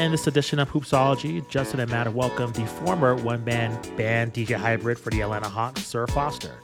In 0.00 0.10
this 0.10 0.26
edition 0.26 0.58
of 0.58 0.72
Hoopsology, 0.72 1.48
Justin 1.48 1.78
and 1.78 1.88
Matt 1.88 2.12
welcome 2.12 2.50
the 2.50 2.66
former 2.66 3.14
one 3.14 3.44
man 3.44 3.80
band 3.96 4.34
DJ 4.34 4.56
Hybrid 4.56 4.98
for 4.98 5.10
the 5.10 5.20
Atlanta 5.20 5.48
Hawks, 5.48 5.86
Sir 5.86 6.08
Foster. 6.08 6.58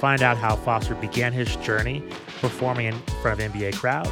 Find 0.00 0.22
out 0.22 0.36
how 0.36 0.56
Foster 0.56 0.96
began 0.96 1.32
his 1.32 1.54
journey 1.58 2.02
performing 2.40 2.86
in 2.86 2.98
front 3.22 3.40
of 3.40 3.52
NBA 3.52 3.74
crowds. 3.74 4.10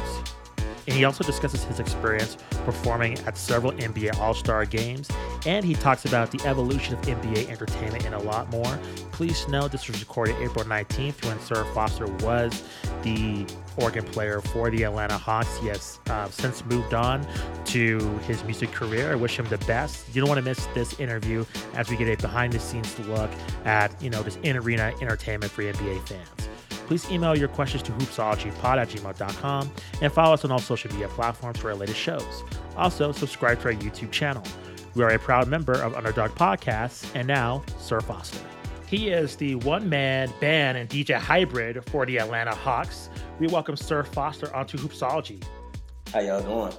And 0.87 0.95
he 0.95 1.05
also 1.05 1.23
discusses 1.23 1.63
his 1.63 1.79
experience 1.79 2.37
performing 2.65 3.17
at 3.19 3.37
several 3.37 3.71
NBA 3.73 4.19
All 4.19 4.33
Star 4.33 4.65
games, 4.65 5.09
and 5.45 5.65
he 5.65 5.73
talks 5.75 6.05
about 6.05 6.31
the 6.31 6.41
evolution 6.47 6.95
of 6.95 7.01
NBA 7.01 7.49
entertainment 7.49 8.05
and 8.05 8.15
a 8.15 8.19
lot 8.19 8.49
more. 8.51 8.79
Please 9.11 9.47
note 9.47 9.71
this 9.71 9.87
was 9.87 9.99
recorded 9.99 10.35
April 10.41 10.65
19th 10.65 11.25
when 11.25 11.39
Sir 11.39 11.63
Foster 11.73 12.07
was 12.25 12.63
the 13.01 13.45
organ 13.77 14.03
player 14.05 14.41
for 14.41 14.69
the 14.69 14.83
Atlanta 14.83 15.17
Hawks. 15.17 15.57
He 15.57 15.67
has 15.67 15.99
uh, 16.09 16.29
since 16.29 16.65
moved 16.65 16.93
on 16.93 17.25
to 17.65 17.99
his 18.27 18.43
music 18.43 18.71
career. 18.71 19.11
I 19.11 19.15
wish 19.15 19.37
him 19.37 19.47
the 19.47 19.57
best. 19.59 20.05
You 20.13 20.21
don't 20.21 20.29
want 20.29 20.39
to 20.39 20.45
miss 20.45 20.65
this 20.73 20.99
interview 20.99 21.45
as 21.75 21.89
we 21.89 21.97
get 21.97 22.07
a 22.07 22.21
behind 22.21 22.53
the 22.53 22.59
scenes 22.59 22.97
look 23.07 23.29
at, 23.65 23.99
you 24.01 24.09
know, 24.09 24.23
this 24.23 24.37
in 24.43 24.57
arena 24.57 24.93
entertainment 25.01 25.51
for 25.51 25.63
NBA 25.63 26.07
fans. 26.07 26.49
Please 26.87 27.09
email 27.09 27.35
your 27.37 27.47
questions 27.47 27.81
to 27.83 27.91
hoopsologypod 27.93 28.77
at 28.77 28.89
gmail.com 28.89 29.71
and 30.01 30.11
follow 30.13 30.33
us 30.33 30.43
on 30.43 30.51
all 30.51 30.59
social 30.59 30.91
media 30.91 31.07
platforms 31.09 31.59
for 31.59 31.69
our 31.69 31.75
latest 31.75 31.99
shows. 31.99 32.43
Also, 32.75 33.11
subscribe 33.11 33.61
to 33.61 33.67
our 33.67 33.73
YouTube 33.73 34.11
channel. 34.11 34.43
We 34.95 35.03
are 35.03 35.09
a 35.09 35.19
proud 35.19 35.47
member 35.47 35.73
of 35.73 35.95
Underdog 35.95 36.31
Podcasts 36.31 37.09
and 37.15 37.27
now 37.27 37.63
Sir 37.79 37.99
Foster. 37.99 38.39
He 38.87 39.09
is 39.09 39.35
the 39.35 39.55
one 39.55 39.89
man 39.89 40.31
band 40.39 40.77
and 40.77 40.87
DJ 40.87 41.15
hybrid 41.15 41.83
for 41.89 42.05
the 42.05 42.19
Atlanta 42.19 42.53
Hawks. 42.53 43.09
We 43.39 43.47
welcome 43.47 43.75
Sir 43.75 44.03
Foster 44.03 44.53
onto 44.55 44.77
Hoopsology. 44.77 45.43
How 46.11 46.19
y'all 46.19 46.41
doing? 46.43 46.77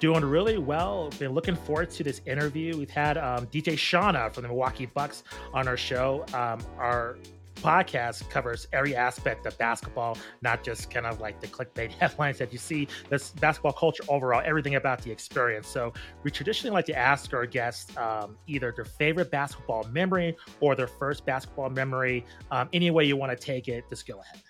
Doing 0.00 0.24
really 0.24 0.58
well. 0.58 1.10
Been 1.18 1.32
looking 1.32 1.56
forward 1.56 1.90
to 1.92 2.04
this 2.04 2.20
interview. 2.26 2.76
We've 2.76 2.90
had 2.90 3.16
um, 3.16 3.46
DJ 3.46 3.74
Shauna 3.74 4.32
from 4.32 4.42
the 4.42 4.48
Milwaukee 4.48 4.86
Bucks 4.86 5.22
on 5.54 5.66
our 5.66 5.78
show. 5.78 6.26
Um, 6.34 6.60
our 6.78 7.16
podcast 7.60 8.28
covers 8.30 8.66
every 8.72 8.96
aspect 8.96 9.46
of 9.46 9.56
basketball, 9.58 10.16
not 10.42 10.64
just 10.64 10.90
kind 10.90 11.06
of 11.06 11.20
like 11.20 11.40
the 11.40 11.46
clickbait 11.46 11.90
headlines 12.00 12.38
that 12.38 12.52
you 12.52 12.58
see. 12.58 12.88
This 13.08 13.30
basketball 13.30 13.72
culture 13.72 14.02
overall, 14.08 14.42
everything 14.44 14.74
about 14.74 15.02
the 15.02 15.10
experience. 15.10 15.68
So 15.68 15.92
we 16.22 16.30
traditionally 16.30 16.72
like 16.74 16.86
to 16.86 16.96
ask 16.96 17.32
our 17.34 17.46
guests 17.46 17.96
um, 17.96 18.36
either 18.46 18.72
their 18.74 18.84
favorite 18.84 19.30
basketball 19.30 19.84
memory 19.92 20.36
or 20.60 20.74
their 20.74 20.88
first 20.88 21.24
basketball 21.24 21.70
memory. 21.70 22.24
Um, 22.50 22.68
any 22.72 22.90
way 22.90 23.04
you 23.04 23.16
want 23.16 23.30
to 23.30 23.36
take 23.36 23.68
it, 23.68 23.84
just 23.88 24.06
go 24.06 24.20
ahead. 24.20 24.42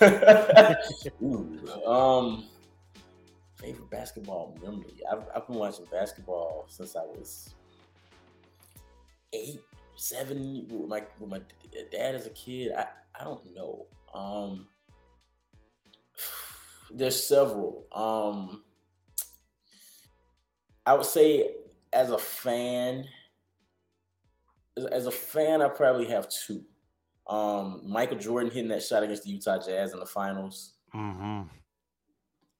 Ooh, 1.22 1.58
um, 1.86 2.44
favorite 3.56 3.90
basketball 3.90 4.56
memory. 4.62 5.00
I've, 5.10 5.24
I've 5.34 5.46
been 5.46 5.56
watching 5.56 5.86
basketball 5.90 6.66
since 6.68 6.96
I 6.96 7.02
was 7.02 7.54
eight 9.32 9.60
seven 9.96 10.66
with 10.70 10.88
my 10.88 11.02
with 11.18 11.30
my 11.30 11.40
dad 11.90 12.14
as 12.14 12.26
a 12.26 12.30
kid. 12.30 12.72
I 12.72 12.86
I 13.18 13.24
don't 13.24 13.54
know. 13.54 13.86
Um, 14.14 14.66
there's 16.92 17.22
several. 17.26 17.86
Um, 17.92 18.62
I 20.86 20.94
would 20.94 21.06
say 21.06 21.50
as 21.92 22.10
a 22.10 22.18
fan, 22.18 23.04
as, 24.92 25.06
a 25.06 25.10
fan, 25.10 25.62
I 25.62 25.68
probably 25.68 26.06
have 26.06 26.28
two. 26.28 26.62
Um, 27.26 27.82
Michael 27.86 28.18
Jordan 28.18 28.50
hitting 28.50 28.68
that 28.68 28.82
shot 28.82 29.02
against 29.02 29.22
the 29.22 29.30
Utah 29.30 29.58
Jazz 29.58 29.92
in 29.92 30.00
the 30.00 30.06
finals. 30.06 30.74
Mm-hmm. 30.94 31.48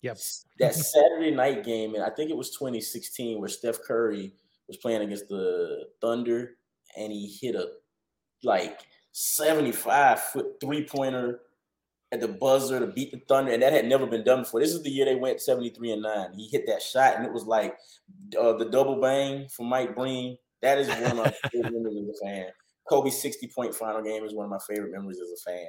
Yep. 0.00 0.18
That 0.58 0.74
Saturday 0.74 1.32
night 1.32 1.64
game, 1.64 1.94
and 1.94 2.04
I 2.04 2.10
think 2.10 2.30
it 2.30 2.36
was 2.36 2.50
2016, 2.50 3.38
where 3.38 3.48
Steph 3.48 3.82
Curry 3.82 4.32
was 4.68 4.76
playing 4.78 5.02
against 5.02 5.28
the 5.28 5.88
Thunder 6.00 6.56
and 6.96 7.12
he 7.12 7.36
hit 7.40 7.54
a 7.54 7.68
like 8.42 8.80
75 9.12 10.20
foot 10.20 10.46
three 10.60 10.86
pointer 10.86 11.40
at 12.12 12.20
the 12.20 12.28
buzzer 12.28 12.80
to 12.80 12.86
beat 12.86 13.10
the 13.10 13.20
Thunder, 13.28 13.52
and 13.52 13.62
that 13.62 13.72
had 13.72 13.86
never 13.86 14.06
been 14.06 14.24
done 14.24 14.42
before. 14.42 14.60
This 14.60 14.72
is 14.72 14.82
the 14.82 14.90
year 14.90 15.04
they 15.04 15.16
went 15.16 15.40
73 15.40 15.92
and 15.92 16.02
9. 16.02 16.32
He 16.34 16.48
hit 16.48 16.66
that 16.66 16.82
shot, 16.82 17.16
and 17.16 17.26
it 17.26 17.32
was 17.32 17.44
like 17.44 17.76
uh, 18.40 18.52
the 18.54 18.66
double 18.66 19.00
bang 19.00 19.48
from 19.48 19.66
Mike 19.66 19.96
Breen. 19.96 20.36
That 20.62 20.78
is 20.78 20.88
one 20.88 21.02
of 21.02 21.16
my 21.16 21.34
favorite 21.52 21.72
memories 21.72 22.08
as 22.08 22.20
a 22.20 22.24
fan. 22.24 22.46
Kobe's 22.88 23.20
60 23.20 23.50
point 23.54 23.74
final 23.74 24.02
game 24.02 24.24
is 24.24 24.34
one 24.34 24.44
of 24.44 24.50
my 24.50 24.58
favorite 24.68 24.92
memories 24.92 25.18
as 25.20 25.30
a 25.30 25.50
fan. 25.50 25.66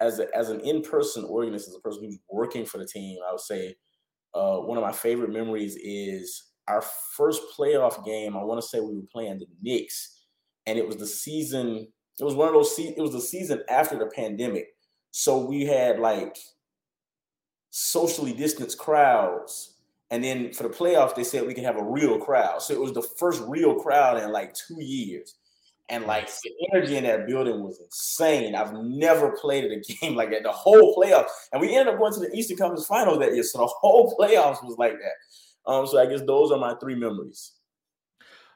As, 0.00 0.18
a, 0.18 0.36
as 0.36 0.50
an 0.50 0.60
in 0.60 0.82
person 0.82 1.24
organist, 1.24 1.68
as 1.68 1.76
a 1.76 1.80
person 1.80 2.04
who's 2.04 2.18
working 2.28 2.64
for 2.64 2.78
the 2.78 2.86
team, 2.86 3.18
I 3.28 3.30
would 3.30 3.40
say 3.40 3.76
uh, 4.34 4.56
one 4.56 4.78
of 4.78 4.82
my 4.82 4.92
favorite 4.92 5.30
memories 5.30 5.76
is 5.76 6.50
our 6.66 6.82
first 7.16 7.42
playoff 7.56 8.04
game. 8.04 8.36
I 8.36 8.42
want 8.42 8.60
to 8.60 8.66
say 8.66 8.80
we 8.80 8.96
were 8.96 9.02
playing 9.12 9.38
the 9.38 9.46
Knicks 9.60 10.21
and 10.66 10.78
it 10.78 10.86
was 10.86 10.96
the 10.96 11.06
season. 11.06 11.88
It 12.18 12.24
was 12.24 12.34
one 12.34 12.48
of 12.48 12.54
those. 12.54 12.76
Se- 12.76 12.94
it 12.96 13.00
was 13.00 13.12
the 13.12 13.20
season 13.20 13.62
after 13.68 13.98
the 13.98 14.06
pandemic, 14.06 14.68
so 15.10 15.44
we 15.44 15.64
had 15.64 15.98
like 15.98 16.36
socially 17.70 18.32
distanced 18.32 18.78
crowds. 18.78 19.74
And 20.10 20.22
then 20.22 20.52
for 20.52 20.64
the 20.64 20.68
playoffs, 20.68 21.14
they 21.14 21.24
said 21.24 21.46
we 21.46 21.54
can 21.54 21.64
have 21.64 21.78
a 21.78 21.84
real 21.84 22.18
crowd. 22.18 22.60
So 22.60 22.74
it 22.74 22.80
was 22.80 22.92
the 22.92 23.02
first 23.02 23.42
real 23.46 23.76
crowd 23.76 24.22
in 24.22 24.30
like 24.30 24.54
two 24.54 24.76
years. 24.78 25.36
And 25.88 26.04
like 26.04 26.26
the 26.26 26.50
energy 26.72 26.96
in 26.96 27.04
that 27.04 27.26
building 27.26 27.62
was 27.62 27.80
insane. 27.80 28.54
I've 28.54 28.72
never 28.72 29.32
played 29.32 29.64
at 29.64 29.72
a 29.72 29.80
game 30.00 30.14
like 30.14 30.30
that. 30.30 30.42
The 30.42 30.52
whole 30.52 30.94
playoff, 30.94 31.26
and 31.52 31.60
we 31.60 31.74
ended 31.74 31.92
up 31.92 31.98
going 31.98 32.12
to 32.14 32.20
the 32.20 32.34
Eastern 32.34 32.58
Conference 32.58 32.86
Finals 32.86 33.18
that 33.18 33.34
year. 33.34 33.42
So 33.42 33.58
the 33.58 33.66
whole 33.66 34.14
playoffs 34.20 34.62
was 34.62 34.76
like 34.78 34.92
that. 34.92 35.70
Um, 35.70 35.86
so 35.86 35.98
I 35.98 36.06
guess 36.06 36.22
those 36.22 36.50
are 36.52 36.58
my 36.58 36.74
three 36.80 36.94
memories. 36.94 37.52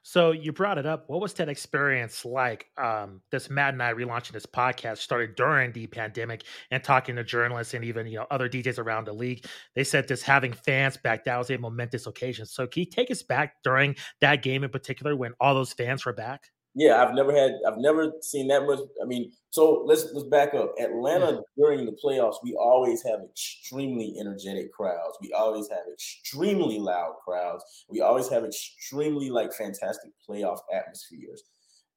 So 0.08 0.30
you 0.30 0.52
brought 0.52 0.78
it 0.78 0.86
up. 0.86 1.10
What 1.10 1.20
was 1.20 1.32
that 1.34 1.48
experience 1.48 2.24
like? 2.24 2.70
Um, 2.78 3.22
this 3.32 3.50
Matt 3.50 3.74
and 3.74 3.82
I 3.82 3.92
relaunching 3.92 4.30
this 4.30 4.46
podcast 4.46 4.98
started 4.98 5.34
during 5.34 5.72
the 5.72 5.88
pandemic 5.88 6.44
and 6.70 6.84
talking 6.84 7.16
to 7.16 7.24
journalists 7.24 7.74
and 7.74 7.84
even 7.84 8.06
you 8.06 8.18
know 8.18 8.26
other 8.30 8.48
DJs 8.48 8.78
around 8.78 9.06
the 9.06 9.12
league. 9.12 9.44
They 9.74 9.82
said 9.82 10.06
this 10.06 10.22
having 10.22 10.52
fans 10.52 10.96
back 10.96 11.24
that 11.24 11.36
was 11.36 11.50
a 11.50 11.58
momentous 11.58 12.06
occasion. 12.06 12.46
So 12.46 12.68
can 12.68 12.82
you 12.82 12.86
take 12.86 13.10
us 13.10 13.24
back 13.24 13.54
during 13.64 13.96
that 14.20 14.44
game 14.44 14.62
in 14.62 14.70
particular 14.70 15.16
when 15.16 15.32
all 15.40 15.56
those 15.56 15.72
fans 15.72 16.06
were 16.06 16.12
back? 16.12 16.50
Yeah, 16.78 17.02
I've 17.02 17.14
never 17.14 17.34
had, 17.34 17.52
I've 17.66 17.78
never 17.78 18.12
seen 18.20 18.48
that 18.48 18.66
much. 18.66 18.80
I 19.02 19.06
mean, 19.06 19.32
so 19.48 19.82
let's 19.86 20.08
let's 20.12 20.28
back 20.28 20.52
up. 20.52 20.74
Atlanta 20.78 21.40
during 21.56 21.86
the 21.86 21.96
playoffs, 22.04 22.36
we 22.44 22.54
always 22.54 23.02
have 23.02 23.20
extremely 23.30 24.14
energetic 24.20 24.74
crowds. 24.74 25.16
We 25.22 25.32
always 25.32 25.70
have 25.70 25.80
extremely 25.90 26.78
loud 26.78 27.14
crowds. 27.24 27.64
We 27.88 28.02
always 28.02 28.28
have 28.28 28.44
extremely 28.44 29.30
like 29.30 29.54
fantastic 29.54 30.10
playoff 30.28 30.58
atmospheres. 30.70 31.44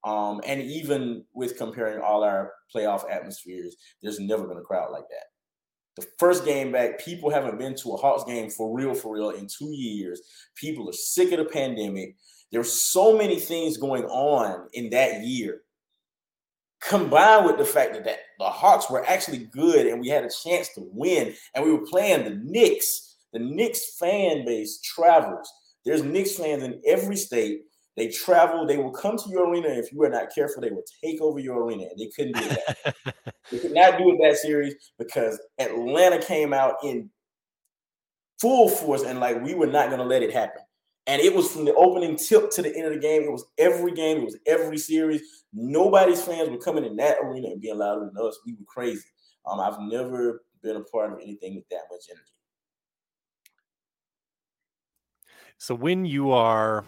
Um, 0.06 0.39
and 0.45 0.62
even 0.62 1.25
with 1.34 1.57
comparing 1.57 2.01
all 2.01 2.23
our 2.23 2.53
playoff 2.73 3.03
atmospheres, 3.12 3.75
there's 4.01 4.22
never 4.22 4.47
been 4.47 4.59
a 4.59 4.62
crowd 4.62 4.91
like 4.91 5.09
that. 5.09 5.25
The 6.01 6.07
first 6.18 6.45
game 6.45 6.72
back, 6.72 7.03
people 7.03 7.29
haven't 7.29 7.59
been 7.59 7.75
to 7.75 7.91
a 7.91 7.97
Hawks 7.97 8.23
game 8.23 8.50
for 8.50 8.73
real, 8.73 8.94
for 8.94 9.13
real 9.13 9.31
in 9.31 9.45
two 9.47 9.73
years. 9.73 10.22
People 10.56 10.89
are 10.89 10.94
sick 10.94 11.34
of 11.34 11.39
the 11.39 11.51
pandemic. 11.51 12.16
There's 12.52 12.72
so 12.72 13.16
many 13.18 13.40
things 13.40 13.78
going 13.78 14.06
on 14.06 14.68
in 14.74 14.90
that 14.90 15.24
year, 15.24 15.62
combined 16.82 17.46
with 17.46 17.58
the 17.58 17.66
fact 17.66 17.94
that, 17.94 18.06
that 18.06 18.20
the 18.40 18.46
Hawks 18.46 18.90
were 18.90 19.06
actually 19.06 19.46
good 19.46 19.86
and 19.86 20.00
we 20.02 20.08
had 20.08 20.24
a 20.24 20.30
chance 20.30 20.70
to 20.70 20.82
win, 20.92 21.34
and 21.54 21.64
we 21.64 21.72
were 21.72 21.86
playing 21.86 22.24
the 22.24 22.42
Knicks. 22.44 23.18
The 23.34 23.40
Knicks 23.40 23.98
fan 24.00 24.44
base 24.44 24.82
travels. 24.82 25.52
There's 25.86 26.04
Knicks 26.04 26.36
fans 26.36 26.64
in 26.64 26.82
every 26.86 27.16
state. 27.16 27.62
They 27.96 28.08
travel. 28.08 28.66
They 28.66 28.78
will 28.78 28.92
come 28.92 29.18
to 29.18 29.30
your 29.30 29.50
arena. 29.50 29.68
If 29.68 29.92
you 29.92 30.02
are 30.04 30.10
not 30.10 30.34
careful, 30.34 30.62
they 30.62 30.72
will 30.72 30.86
take 31.04 31.22
over 31.22 31.38
your 31.38 31.64
arena. 31.64 31.84
And 31.84 32.00
they 32.00 32.10
couldn't 32.16 32.42
do 32.42 32.50
that. 32.50 32.96
they 33.52 33.60
could 33.60 33.74
not 33.74 33.98
do 33.98 34.12
it 34.12 34.20
that 34.22 34.38
series 34.38 34.74
because 34.98 35.40
Atlanta 35.60 36.20
came 36.20 36.54
out 36.54 36.76
in 36.84 37.10
full 38.40 38.70
force 38.70 39.04
and 39.04 39.20
like 39.20 39.44
we 39.44 39.54
were 39.54 39.68
not 39.68 39.90
going 39.90 40.00
to 40.00 40.06
let 40.06 40.24
it 40.24 40.31
happen. 40.31 40.62
And 41.08 41.22
it 41.22 41.34
was 41.34 41.52
from 41.52 41.66
the 41.66 41.74
opening 41.74 42.18
tip 42.18 42.51
to 42.51 42.62
the 42.62 42.75
end 42.75 42.86
of 42.86 42.94
the 42.94 43.00
game. 43.00 43.24
It 43.24 43.31
was 43.31 43.46
every 43.57 43.94
game. 43.94 44.18
It 44.18 44.25
was 44.25 44.38
every 44.46 44.78
series. 44.78 45.22
Nobody's 45.54 46.22
fans 46.22 46.50
were 46.50 46.57
coming 46.57 46.86
in 46.86 46.96
that 46.98 47.18
arena 47.24 47.48
and 47.48 47.62
being 47.62 47.78
louder 47.78 48.12
than 48.13 48.25
us. 48.25 48.38
We 48.46 48.54
were 48.54 48.66
crazy. 48.68 49.07
Um, 49.46 49.60
I've 49.60 49.80
never 49.80 50.44
been 50.62 50.75
a 50.75 50.84
part 50.84 51.12
of 51.12 51.19
anything 51.19 51.56
with 51.56 51.68
that 51.69 51.84
much 51.90 52.04
energy. 52.10 52.25
So 55.57 55.74
when 55.74 56.06
you 56.06 56.31
are 56.31 56.86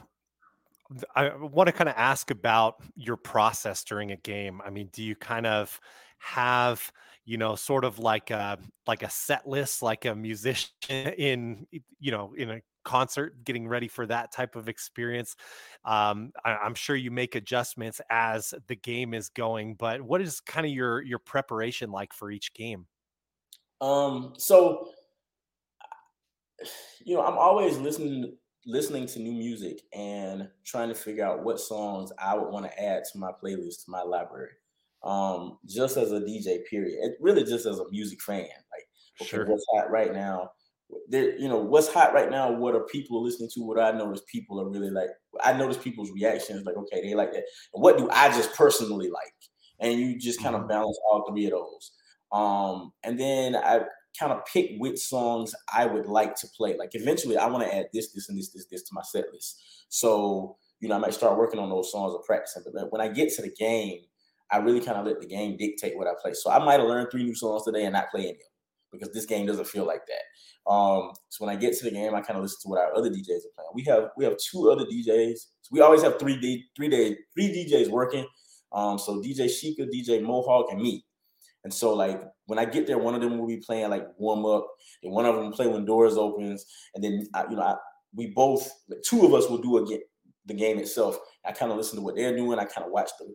I 1.15 1.33
want 1.35 1.67
to 1.67 1.73
kind 1.73 1.89
of 1.89 1.95
ask 1.97 2.31
about 2.31 2.83
your 2.95 3.15
process 3.15 3.83
during 3.83 4.11
a 4.11 4.17
game. 4.17 4.61
I 4.65 4.69
mean, 4.69 4.89
do 4.91 5.03
you 5.03 5.15
kind 5.15 5.45
of 5.45 5.79
have 6.17 6.91
you 7.25 7.37
know 7.37 7.55
sort 7.55 7.85
of 7.85 7.99
like 7.99 8.29
a 8.29 8.57
like 8.87 9.03
a 9.03 9.09
set 9.09 9.47
list 9.47 9.81
like 9.81 10.05
a 10.05 10.13
musician 10.13 10.69
in 10.89 11.65
you 11.99 12.11
know 12.11 12.33
in 12.37 12.51
a 12.51 12.61
concert 12.83 13.43
getting 13.43 13.67
ready 13.67 13.87
for 13.87 14.05
that 14.05 14.31
type 14.31 14.55
of 14.55 14.69
experience 14.69 15.35
um, 15.85 16.31
I, 16.43 16.51
i'm 16.57 16.75
sure 16.75 16.95
you 16.95 17.11
make 17.11 17.35
adjustments 17.35 18.01
as 18.09 18.53
the 18.67 18.75
game 18.75 19.13
is 19.13 19.29
going 19.29 19.75
but 19.75 20.01
what 20.01 20.21
is 20.21 20.39
kind 20.39 20.65
of 20.65 20.71
your 20.71 21.01
your 21.01 21.19
preparation 21.19 21.91
like 21.91 22.13
for 22.13 22.31
each 22.31 22.53
game 22.53 22.85
um 23.81 24.33
so 24.37 24.89
you 27.05 27.15
know 27.15 27.23
i'm 27.23 27.37
always 27.37 27.77
listening 27.77 28.37
listening 28.65 29.07
to 29.07 29.19
new 29.19 29.31
music 29.31 29.81
and 29.93 30.47
trying 30.65 30.89
to 30.89 30.95
figure 30.95 31.25
out 31.25 31.43
what 31.43 31.59
songs 31.59 32.11
I 32.19 32.35
would 32.35 32.51
want 32.51 32.65
to 32.65 32.83
add 32.83 33.03
to 33.11 33.19
my 33.19 33.31
playlist, 33.31 33.85
to 33.85 33.91
my 33.91 34.03
library. 34.03 34.51
Um, 35.03 35.57
just 35.67 35.97
as 35.97 36.11
a 36.11 36.19
DJ, 36.19 36.65
period. 36.69 36.99
It 37.01 37.13
really 37.19 37.43
just 37.43 37.65
as 37.65 37.79
a 37.79 37.89
music 37.89 38.21
fan. 38.21 38.41
Like, 38.41 38.87
okay, 39.21 39.29
sure. 39.29 39.47
what's 39.47 39.65
hot 39.73 39.89
right 39.89 40.13
now? 40.13 40.51
There, 41.07 41.37
you 41.37 41.47
know, 41.47 41.57
what's 41.57 41.91
hot 41.91 42.13
right 42.13 42.29
now? 42.29 42.51
What 42.51 42.75
are 42.75 42.81
people 42.81 43.23
listening 43.23 43.49
to? 43.53 43.61
What 43.61 43.79
I 43.79 43.91
notice 43.91 44.21
people 44.31 44.59
are 44.61 44.69
really 44.69 44.89
like. 44.89 45.09
I 45.43 45.53
notice 45.53 45.77
people's 45.77 46.11
reactions, 46.11 46.65
like, 46.65 46.75
okay, 46.77 47.01
they 47.01 47.15
like 47.15 47.31
that. 47.33 47.43
And 47.73 47.83
what 47.83 47.97
do 47.97 48.09
I 48.11 48.29
just 48.29 48.53
personally 48.53 49.09
like? 49.09 49.33
And 49.79 49.99
you 49.99 50.19
just 50.19 50.41
kind 50.41 50.55
of 50.55 50.61
mm-hmm. 50.61 50.69
balance 50.69 50.99
all 51.09 51.25
three 51.29 51.45
of 51.45 51.51
those. 51.51 51.91
Um, 52.31 52.91
and 53.03 53.19
then 53.19 53.55
I 53.55 53.81
kind 54.19 54.31
of 54.31 54.45
pick 54.45 54.71
which 54.77 54.99
songs 54.99 55.55
I 55.73 55.85
would 55.85 56.05
like 56.05 56.35
to 56.35 56.47
play. 56.55 56.75
Like 56.77 56.91
eventually, 56.93 57.37
I 57.37 57.47
want 57.47 57.63
to 57.63 57.75
add 57.75 57.87
this, 57.93 58.11
this, 58.13 58.29
and 58.29 58.37
this, 58.37 58.49
this, 58.51 58.65
this 58.69 58.83
to 58.83 58.93
my 58.93 59.01
set 59.03 59.25
list. 59.33 59.61
So 59.89 60.57
you 60.81 60.89
know, 60.89 60.95
I 60.95 60.99
might 60.99 61.13
start 61.13 61.37
working 61.37 61.59
on 61.59 61.69
those 61.69 61.91
songs 61.91 62.13
or 62.13 62.21
practicing. 62.23 62.63
But 62.73 62.91
when 62.91 63.01
I 63.01 63.07
get 63.07 63.31
to 63.35 63.41
the 63.41 63.51
game, 63.51 64.01
I 64.51 64.57
really 64.57 64.81
kind 64.81 64.97
of 64.97 65.05
let 65.05 65.21
the 65.21 65.27
game 65.27 65.55
dictate 65.55 65.95
what 65.95 66.07
I 66.07 66.11
play. 66.21 66.33
So 66.33 66.51
I 66.51 66.59
might 66.63 66.79
have 66.79 66.89
learned 66.89 67.09
three 67.11 67.23
new 67.23 67.35
songs 67.35 67.63
today 67.63 67.85
and 67.85 67.93
not 67.93 68.09
play 68.09 68.21
any 68.21 68.31
of 68.31 68.37
them 68.37 68.50
because 68.91 69.11
this 69.13 69.25
game 69.25 69.45
doesn't 69.45 69.67
feel 69.67 69.85
like 69.85 70.01
that. 70.07 70.71
Um, 70.71 71.11
so 71.29 71.45
when 71.45 71.55
I 71.55 71.59
get 71.59 71.77
to 71.77 71.85
the 71.85 71.91
game, 71.91 72.13
I 72.13 72.21
kind 72.21 72.37
of 72.37 72.43
listen 72.43 72.59
to 72.63 72.69
what 72.69 72.79
our 72.79 72.95
other 72.95 73.09
DJs 73.09 73.29
are 73.29 73.55
playing. 73.55 73.71
We 73.73 73.83
have 73.83 74.09
we 74.17 74.25
have 74.25 74.37
two 74.37 74.69
other 74.69 74.85
DJs. 74.85 75.37
So 75.61 75.69
we 75.71 75.81
always 75.81 76.03
have 76.03 76.19
three 76.19 76.37
D 76.37 76.65
three 76.75 76.89
day 76.89 77.17
three 77.33 77.47
DJs 77.49 77.89
working. 77.89 78.25
Um, 78.71 78.97
so 78.97 79.21
DJ 79.21 79.45
Sheikah, 79.45 79.89
DJ 79.93 80.21
Mohawk, 80.21 80.67
and 80.71 80.81
me. 80.81 81.05
And 81.63 81.73
so 81.73 81.93
like 81.93 82.21
when 82.45 82.59
I 82.59 82.65
get 82.65 82.87
there, 82.87 82.97
one 82.97 83.15
of 83.15 83.21
them 83.21 83.37
will 83.37 83.47
be 83.47 83.57
playing 83.57 83.89
like 83.89 84.07
warm 84.17 84.45
up, 84.45 84.67
and 85.03 85.11
one 85.11 85.25
of 85.25 85.35
them 85.35 85.45
will 85.45 85.51
play 85.51 85.67
when 85.67 85.85
doors 85.85 86.17
opens, 86.17 86.65
and 86.95 87.03
then 87.03 87.27
I, 87.33 87.43
you 87.49 87.55
know 87.55 87.63
I, 87.63 87.75
we 88.15 88.27
both 88.27 88.69
like, 88.89 89.01
two 89.07 89.25
of 89.25 89.33
us 89.33 89.49
will 89.49 89.59
do 89.59 89.77
again 89.77 90.01
the 90.45 90.53
game 90.53 90.79
itself. 90.79 91.17
I 91.45 91.51
kind 91.51 91.71
of 91.71 91.77
listen 91.77 91.97
to 91.97 92.01
what 92.01 92.15
they're 92.15 92.35
doing. 92.35 92.59
I 92.59 92.65
kind 92.65 92.85
of 92.85 92.91
watch 92.91 93.09
the 93.19 93.33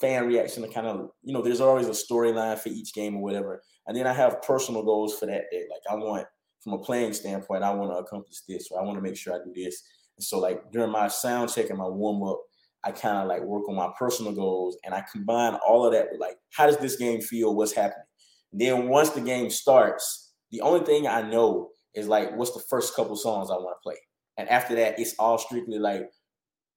fan 0.00 0.26
reaction. 0.26 0.62
To 0.62 0.68
kind 0.68 0.86
of 0.86 1.10
you 1.22 1.32
know 1.32 1.42
there's 1.42 1.60
always 1.60 1.86
a 1.86 1.90
storyline 1.90 2.58
for 2.58 2.68
each 2.68 2.94
game 2.94 3.16
or 3.16 3.22
whatever. 3.22 3.62
And 3.86 3.96
then 3.96 4.06
I 4.06 4.12
have 4.12 4.42
personal 4.42 4.82
goals 4.82 5.18
for 5.18 5.26
that 5.26 5.44
day. 5.50 5.66
Like 5.70 5.82
I 5.90 5.94
want 5.94 6.26
from 6.62 6.72
a 6.72 6.78
playing 6.78 7.12
standpoint, 7.12 7.62
I 7.62 7.74
want 7.74 7.92
to 7.92 7.98
accomplish 7.98 8.40
this, 8.48 8.68
or 8.70 8.80
I 8.80 8.84
want 8.84 8.96
to 8.96 9.02
make 9.02 9.16
sure 9.16 9.34
I 9.34 9.44
do 9.44 9.52
this. 9.54 9.82
And 10.16 10.24
so 10.24 10.38
like 10.38 10.72
during 10.72 10.90
my 10.90 11.08
sound 11.08 11.52
check 11.52 11.68
and 11.68 11.78
my 11.78 11.86
warm 11.86 12.22
up, 12.22 12.40
I 12.82 12.90
kind 12.90 13.18
of 13.18 13.28
like 13.28 13.42
work 13.42 13.68
on 13.68 13.76
my 13.76 13.90
personal 13.98 14.32
goals 14.32 14.78
and 14.84 14.94
I 14.94 15.04
combine 15.12 15.58
all 15.66 15.86
of 15.86 15.92
that 15.92 16.08
with 16.10 16.20
like, 16.20 16.36
how 16.52 16.66
does 16.66 16.78
this 16.78 16.96
game 16.96 17.20
feel? 17.20 17.54
What's 17.54 17.72
happening? 17.72 18.06
And 18.52 18.60
then 18.60 18.88
once 18.88 19.10
the 19.10 19.20
game 19.20 19.50
starts, 19.50 20.32
the 20.50 20.60
only 20.62 20.84
thing 20.84 21.06
I 21.06 21.22
know 21.22 21.70
is 21.94 22.08
like, 22.08 22.34
what's 22.36 22.52
the 22.52 22.62
first 22.68 22.94
couple 22.94 23.16
songs 23.16 23.50
I 23.50 23.54
want 23.54 23.76
to 23.76 23.82
play? 23.82 23.96
And 24.36 24.48
after 24.48 24.74
that, 24.76 24.98
it's 24.98 25.14
all 25.18 25.38
strictly 25.38 25.78
like, 25.78 26.10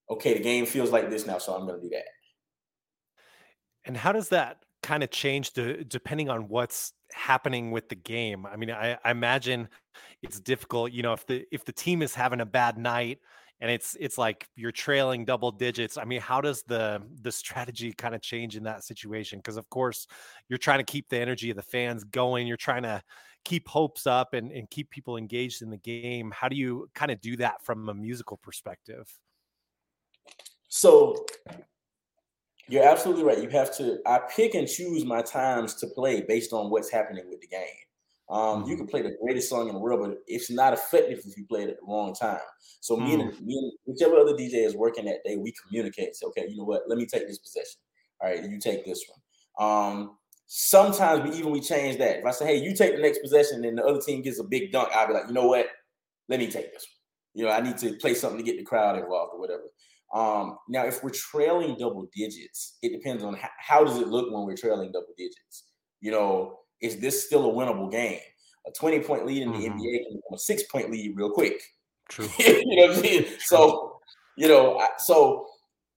okay, 0.09 0.33
the 0.33 0.43
game 0.43 0.65
feels 0.65 0.91
like 0.91 1.09
this 1.09 1.25
now, 1.25 1.37
so 1.37 1.53
I'm 1.53 1.67
going 1.67 1.79
to 1.79 1.81
do 1.81 1.95
that. 1.95 2.05
And 3.87 3.97
how 3.97 4.11
does 4.11 4.29
that 4.29 4.57
kind 4.83 5.01
of 5.01 5.09
change 5.09 5.53
to, 5.53 5.83
depending 5.83 6.29
on 6.29 6.47
what's 6.47 6.93
happening 7.13 7.71
with 7.71 7.89
the 7.89 7.95
game? 7.95 8.45
I 8.45 8.55
mean, 8.55 8.69
I, 8.69 8.97
I 9.03 9.11
imagine 9.11 9.69
it's 10.21 10.39
difficult, 10.39 10.91
you 10.91 11.01
know, 11.01 11.13
if 11.13 11.25
the 11.25 11.45
if 11.51 11.65
the 11.65 11.71
team 11.71 12.01
is 12.01 12.13
having 12.13 12.41
a 12.41 12.45
bad 12.45 12.77
night, 12.77 13.19
and 13.59 13.71
it's 13.71 13.97
it's 13.99 14.19
like 14.19 14.47
you're 14.55 14.71
trailing 14.71 15.25
double 15.25 15.51
digits 15.51 15.97
i 15.97 16.05
mean 16.05 16.21
how 16.21 16.39
does 16.39 16.61
the 16.67 17.01
the 17.23 17.31
strategy 17.31 17.91
kind 17.91 18.13
of 18.13 18.21
change 18.21 18.55
in 18.55 18.63
that 18.63 18.83
situation? 18.83 19.39
Because 19.39 19.57
of 19.57 19.67
course 19.71 20.05
you're 20.47 20.59
trying 20.59 20.77
to 20.77 20.83
keep 20.83 21.09
the 21.09 21.17
energy 21.17 21.49
of 21.49 21.55
the 21.55 21.63
fans 21.63 22.03
going 22.03 22.45
you're 22.45 22.55
trying 22.55 22.83
to 22.83 23.01
keep 23.47 23.67
hopes 23.69 24.05
up 24.05 24.33
and, 24.33 24.51
and 24.51 24.69
keep 24.69 24.89
people 24.89 25.15
engaged 25.15 25.61
in 25.61 25.69
the 25.69 25.77
game. 25.77 26.31
How 26.35 26.49
do 26.49 26.57
you 26.57 26.89
kind 26.93 27.11
of 27.11 27.21
do 27.21 27.37
that 27.37 27.63
from 27.63 27.87
a 27.87 27.93
musical 27.93 28.35
perspective? 28.35 29.07
So 30.67 31.25
you're 32.69 32.87
absolutely 32.87 33.23
right 33.23 33.41
you 33.41 33.49
have 33.49 33.75
to 33.75 33.99
i 34.05 34.19
pick 34.35 34.55
and 34.55 34.67
choose 34.67 35.05
my 35.05 35.21
times 35.21 35.73
to 35.75 35.87
play 35.87 36.21
based 36.21 36.53
on 36.53 36.69
what's 36.69 36.91
happening 36.91 37.23
with 37.29 37.41
the 37.41 37.47
game 37.47 37.65
um, 38.29 38.39
mm-hmm. 38.39 38.69
You 38.69 38.77
can 38.77 38.87
play 38.87 39.01
the 39.01 39.15
greatest 39.21 39.49
song 39.49 39.67
in 39.69 39.73
the 39.73 39.79
world, 39.79 40.01
but 40.01 40.17
it's 40.27 40.49
not 40.49 40.73
effective 40.73 41.19
if 41.25 41.37
you 41.37 41.45
play 41.45 41.63
it 41.63 41.69
at 41.69 41.77
the 41.79 41.85
wrong 41.85 42.13
time. 42.13 42.39
So 42.81 42.97
me 42.97 43.11
mm-hmm. 43.11 43.21
and 43.21 43.41
me 43.41 43.57
and 43.57 43.71
whichever 43.85 44.17
other 44.17 44.33
DJ 44.33 44.65
is 44.65 44.75
working 44.75 45.05
that 45.05 45.23
day, 45.25 45.37
we 45.37 45.53
communicate. 45.65 46.15
Say, 46.15 46.25
okay, 46.27 46.45
you 46.49 46.57
know 46.57 46.65
what? 46.65 46.83
Let 46.87 46.97
me 46.97 47.05
take 47.05 47.27
this 47.27 47.37
possession. 47.37 47.79
All 48.19 48.29
right, 48.29 48.43
you 48.43 48.59
take 48.59 48.85
this 48.85 49.05
one. 49.07 49.69
Um, 49.69 50.17
sometimes 50.47 51.29
we 51.29 51.37
even 51.37 51.51
we 51.51 51.61
change 51.61 51.97
that. 51.99 52.17
If 52.17 52.25
I 52.25 52.31
say, 52.31 52.45
hey, 52.47 52.57
you 52.57 52.75
take 52.75 52.95
the 52.95 53.01
next 53.01 53.19
possession, 53.19 53.63
and 53.63 53.77
the 53.77 53.85
other 53.85 54.01
team 54.01 54.21
gets 54.21 54.39
a 54.39 54.43
big 54.43 54.71
dunk, 54.71 54.89
I'll 54.93 55.07
be 55.07 55.13
like, 55.13 55.27
you 55.27 55.33
know 55.33 55.47
what? 55.47 55.67
Let 56.27 56.39
me 56.39 56.47
take 56.47 56.73
this 56.73 56.85
one. 56.85 56.97
You 57.33 57.45
know, 57.45 57.51
I 57.51 57.61
need 57.61 57.77
to 57.77 57.93
play 57.93 58.13
something 58.13 58.39
to 58.39 58.43
get 58.43 58.57
the 58.57 58.65
crowd 58.65 58.97
involved 58.97 59.31
or 59.33 59.39
whatever. 59.39 59.63
Um, 60.13 60.57
now, 60.69 60.85
if 60.85 61.03
we're 61.03 61.09
trailing 61.09 61.75
double 61.77 62.07
digits, 62.15 62.77
it 62.81 62.91
depends 62.91 63.23
on 63.23 63.35
how, 63.35 63.49
how 63.59 63.83
does 63.83 63.97
it 63.97 64.07
look 64.07 64.31
when 64.31 64.45
we're 64.45 64.55
trailing 64.55 64.91
double 64.91 65.13
digits. 65.17 65.65
You 65.99 66.11
know, 66.11 66.59
is 66.81 66.99
this 66.99 67.25
still 67.25 67.49
a 67.49 67.53
winnable 67.53 67.91
game? 67.91 68.19
A 68.65 68.71
20 68.71 68.99
point 69.01 69.25
lead 69.25 69.43
in 69.43 69.51
the 69.51 69.57
mm-hmm. 69.57 69.79
NBA 69.79 70.03
can 70.03 70.15
become 70.15 70.33
a 70.33 70.37
six 70.37 70.63
point 70.63 70.91
lead 70.91 71.15
real 71.15 71.31
quick. 71.31 71.61
True. 72.09 72.27
you 72.39 72.75
know 72.75 72.87
what 72.87 72.99
I 72.99 73.01
mean? 73.01 73.25
So, 73.39 73.99
you 74.37 74.47
know, 74.47 74.81
so 74.97 75.47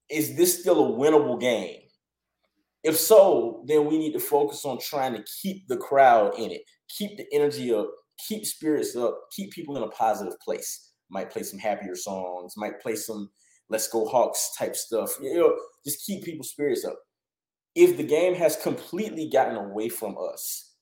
is 0.08 0.34
this 0.36 0.60
still 0.60 0.86
a 0.86 0.98
winnable 0.98 1.40
game? 1.40 1.80
If 2.82 2.96
so, 2.96 3.62
then 3.66 3.86
we 3.86 3.98
need 3.98 4.12
to 4.12 4.20
focus 4.20 4.64
on 4.64 4.78
trying 4.78 5.14
to 5.14 5.24
keep 5.42 5.68
the 5.68 5.76
crowd 5.76 6.38
in 6.38 6.50
it, 6.50 6.62
keep 6.88 7.16
the 7.16 7.26
energy 7.32 7.72
up, 7.74 7.90
keep 8.26 8.46
spirits 8.46 8.96
up, 8.96 9.18
keep 9.36 9.52
people 9.52 9.76
in 9.76 9.82
a 9.82 9.88
positive 9.88 10.38
place. 10.40 10.92
Might 11.10 11.30
play 11.30 11.42
some 11.42 11.58
happier 11.58 11.94
songs, 11.94 12.54
might 12.56 12.80
play 12.80 12.94
some 12.94 13.30
let's 13.70 13.88
go 13.88 14.06
Hawks 14.06 14.54
type 14.58 14.76
stuff. 14.76 15.16
You 15.22 15.34
know, 15.34 15.56
just 15.84 16.04
keep 16.04 16.24
people's 16.24 16.50
spirits 16.50 16.84
up. 16.84 16.98
If 17.74 17.96
the 17.96 18.02
game 18.02 18.34
has 18.34 18.56
completely 18.56 19.30
gotten 19.30 19.56
away 19.56 19.88
from 19.88 20.16
us, 20.18 20.72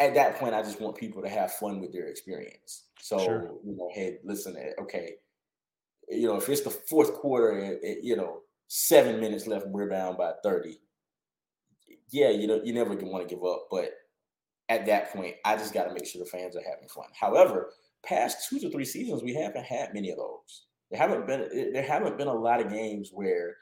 at 0.00 0.14
that 0.14 0.38
point, 0.38 0.54
I 0.54 0.62
just 0.62 0.80
want 0.80 0.96
people 0.96 1.22
to 1.22 1.28
have 1.28 1.52
fun 1.52 1.80
with 1.80 1.92
their 1.92 2.06
experience. 2.06 2.86
So, 3.00 3.18
sure. 3.18 3.50
you 3.64 3.76
know, 3.76 3.90
hey, 3.92 4.18
listen, 4.24 4.56
eh, 4.58 4.72
okay, 4.80 5.14
you 6.08 6.26
know, 6.26 6.36
if 6.36 6.48
it's 6.48 6.62
the 6.62 6.70
fourth 6.70 7.14
quarter, 7.14 7.78
you 8.02 8.16
know, 8.16 8.40
seven 8.68 9.20
minutes 9.20 9.46
left, 9.46 9.66
and 9.66 9.74
we're 9.74 9.88
down 9.88 10.16
by 10.16 10.32
30. 10.42 10.78
Yeah, 12.10 12.30
you 12.30 12.46
know, 12.46 12.60
you 12.64 12.72
never 12.72 12.94
want 12.94 13.28
to 13.28 13.34
give 13.34 13.44
up. 13.44 13.68
But 13.70 13.90
at 14.68 14.86
that 14.86 15.12
point, 15.12 15.36
I 15.44 15.56
just 15.56 15.74
got 15.74 15.84
to 15.84 15.94
make 15.94 16.06
sure 16.06 16.22
the 16.22 16.30
fans 16.30 16.56
are 16.56 16.62
having 16.68 16.88
fun. 16.88 17.06
However, 17.18 17.70
past 18.04 18.48
two 18.48 18.58
to 18.60 18.70
three 18.70 18.84
seasons, 18.84 19.22
we 19.22 19.34
haven't 19.34 19.64
had 19.64 19.94
many 19.94 20.10
of 20.10 20.18
those. 20.18 20.66
There 20.90 21.00
haven't 21.00 21.26
been 21.26 21.48
eh, 21.54 21.70
there 21.72 21.82
haven't 21.82 22.18
been 22.18 22.28
a 22.28 22.34
lot 22.34 22.60
of 22.60 22.70
games 22.70 23.10
where 23.12 23.56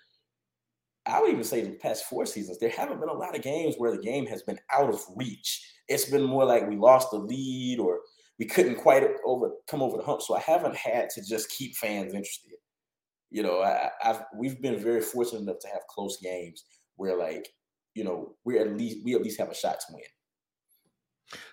I 1.07 1.21
would 1.21 1.31
even 1.31 1.45
say 1.45 1.63
the 1.63 1.71
past 1.73 2.05
four 2.05 2.27
seasons, 2.27 2.59
there 2.59 2.71
haven't 2.71 3.01
been 3.01 3.09
a 3.09 3.15
lot 3.15 3.37
of 3.37 3.43
games 3.43 3.77
where 3.79 3.91
the 3.91 4.03
game 4.03 4.27
has 4.27 4.43
been 4.43 4.59
out 4.73 4.93
of 4.93 5.01
reach. 5.17 5.67
It's 5.89 6.11
been 6.11 6.23
more 6.23 6.45
like 6.45 6.69
we 6.69 6.77
lost 6.77 7.11
the 7.11 7.19
lead 7.19 7.79
or 7.79 8.01
we 8.39 8.47
couldn't 8.47 8.77
quite 8.77 9.07
over 9.25 9.51
come 9.69 9.83
over 9.83 9.97
the 9.97 10.03
hump. 10.03 10.23
So 10.23 10.37
I 10.37 10.41
haven't 10.41 10.77
had 10.77 11.11
to 11.11 11.23
just 11.23 11.51
keep 11.51 11.77
fans 11.77 12.15
interested. 12.15 12.53
You 13.31 13.43
know, 13.43 13.61
I, 13.63 13.91
have 14.01 14.25
we've 14.37 14.61
been 14.61 14.79
very 14.79 15.01
fortunate 15.01 15.43
enough 15.43 15.61
to 15.61 15.69
have 15.69 15.87
close 15.89 16.19
games 16.21 16.65
where 16.97 17.17
like, 17.17 17.49
you 17.95 18.05
know, 18.05 18.35
we're 18.45 18.61
at 18.61 18.77
least 18.77 19.05
we 19.05 19.15
at 19.15 19.23
least 19.23 19.39
have 19.39 19.51
a 19.51 19.55
shot 19.55 19.81
to 19.81 19.95
win. 19.95 20.03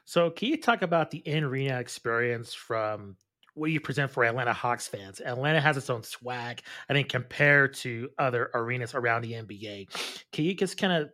So 0.06 0.30
can 0.30 0.50
you 0.50 0.58
talk 0.58 0.82
about 0.82 1.12
the 1.12 1.20
in 1.20 1.44
arena 1.44 1.80
experience 1.80 2.54
from 2.54 3.16
what 3.58 3.72
you 3.72 3.80
present 3.80 4.12
for 4.12 4.24
Atlanta 4.24 4.54
Hawks 4.54 4.88
fans. 4.88 5.20
Atlanta 5.20 5.60
has 5.60 5.78
its 5.78 5.90
own 5.90 6.04
swag, 6.04 6.62
I 6.90 6.94
think, 6.94 7.10
compared 7.10 7.74
to 7.76 8.10
other 8.20 8.52
arenas 8.54 8.94
around 8.94 9.24
the 9.24 9.34
NBA. 9.34 9.88
Can 10.32 10.46
you 10.46 10.54
just 10.54 10.78
kind 10.78 10.94
of 10.94 11.10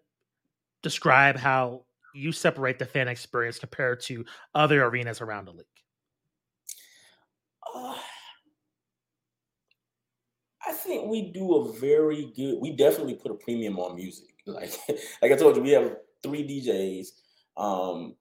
describe 0.82 1.38
how 1.38 1.86
you 2.14 2.32
separate 2.32 2.78
the 2.78 2.86
fan 2.86 3.08
experience 3.08 3.60
compared 3.60 4.02
to 4.02 4.26
other 4.54 4.84
arenas 4.84 5.22
around 5.22 5.46
the 5.46 5.52
league? 5.52 5.66
Uh, 7.74 7.96
I 10.68 10.74
think 10.74 11.10
we 11.10 11.32
do 11.32 11.56
a 11.56 11.74
very 11.74 12.32
good. 12.36 12.60
We 12.60 12.76
definitely 12.76 13.16
put 13.16 13.32
a 13.32 13.36
premium 13.36 13.80
on 13.80 13.96
music. 13.96 14.28
Like, 14.46 14.74
like 15.22 15.32
I 15.32 15.38
told 15.38 15.56
you, 15.56 15.62
we 15.62 15.70
have 15.70 15.96
three 16.22 16.46
DJs. 16.46 17.12
Um, 17.56 18.14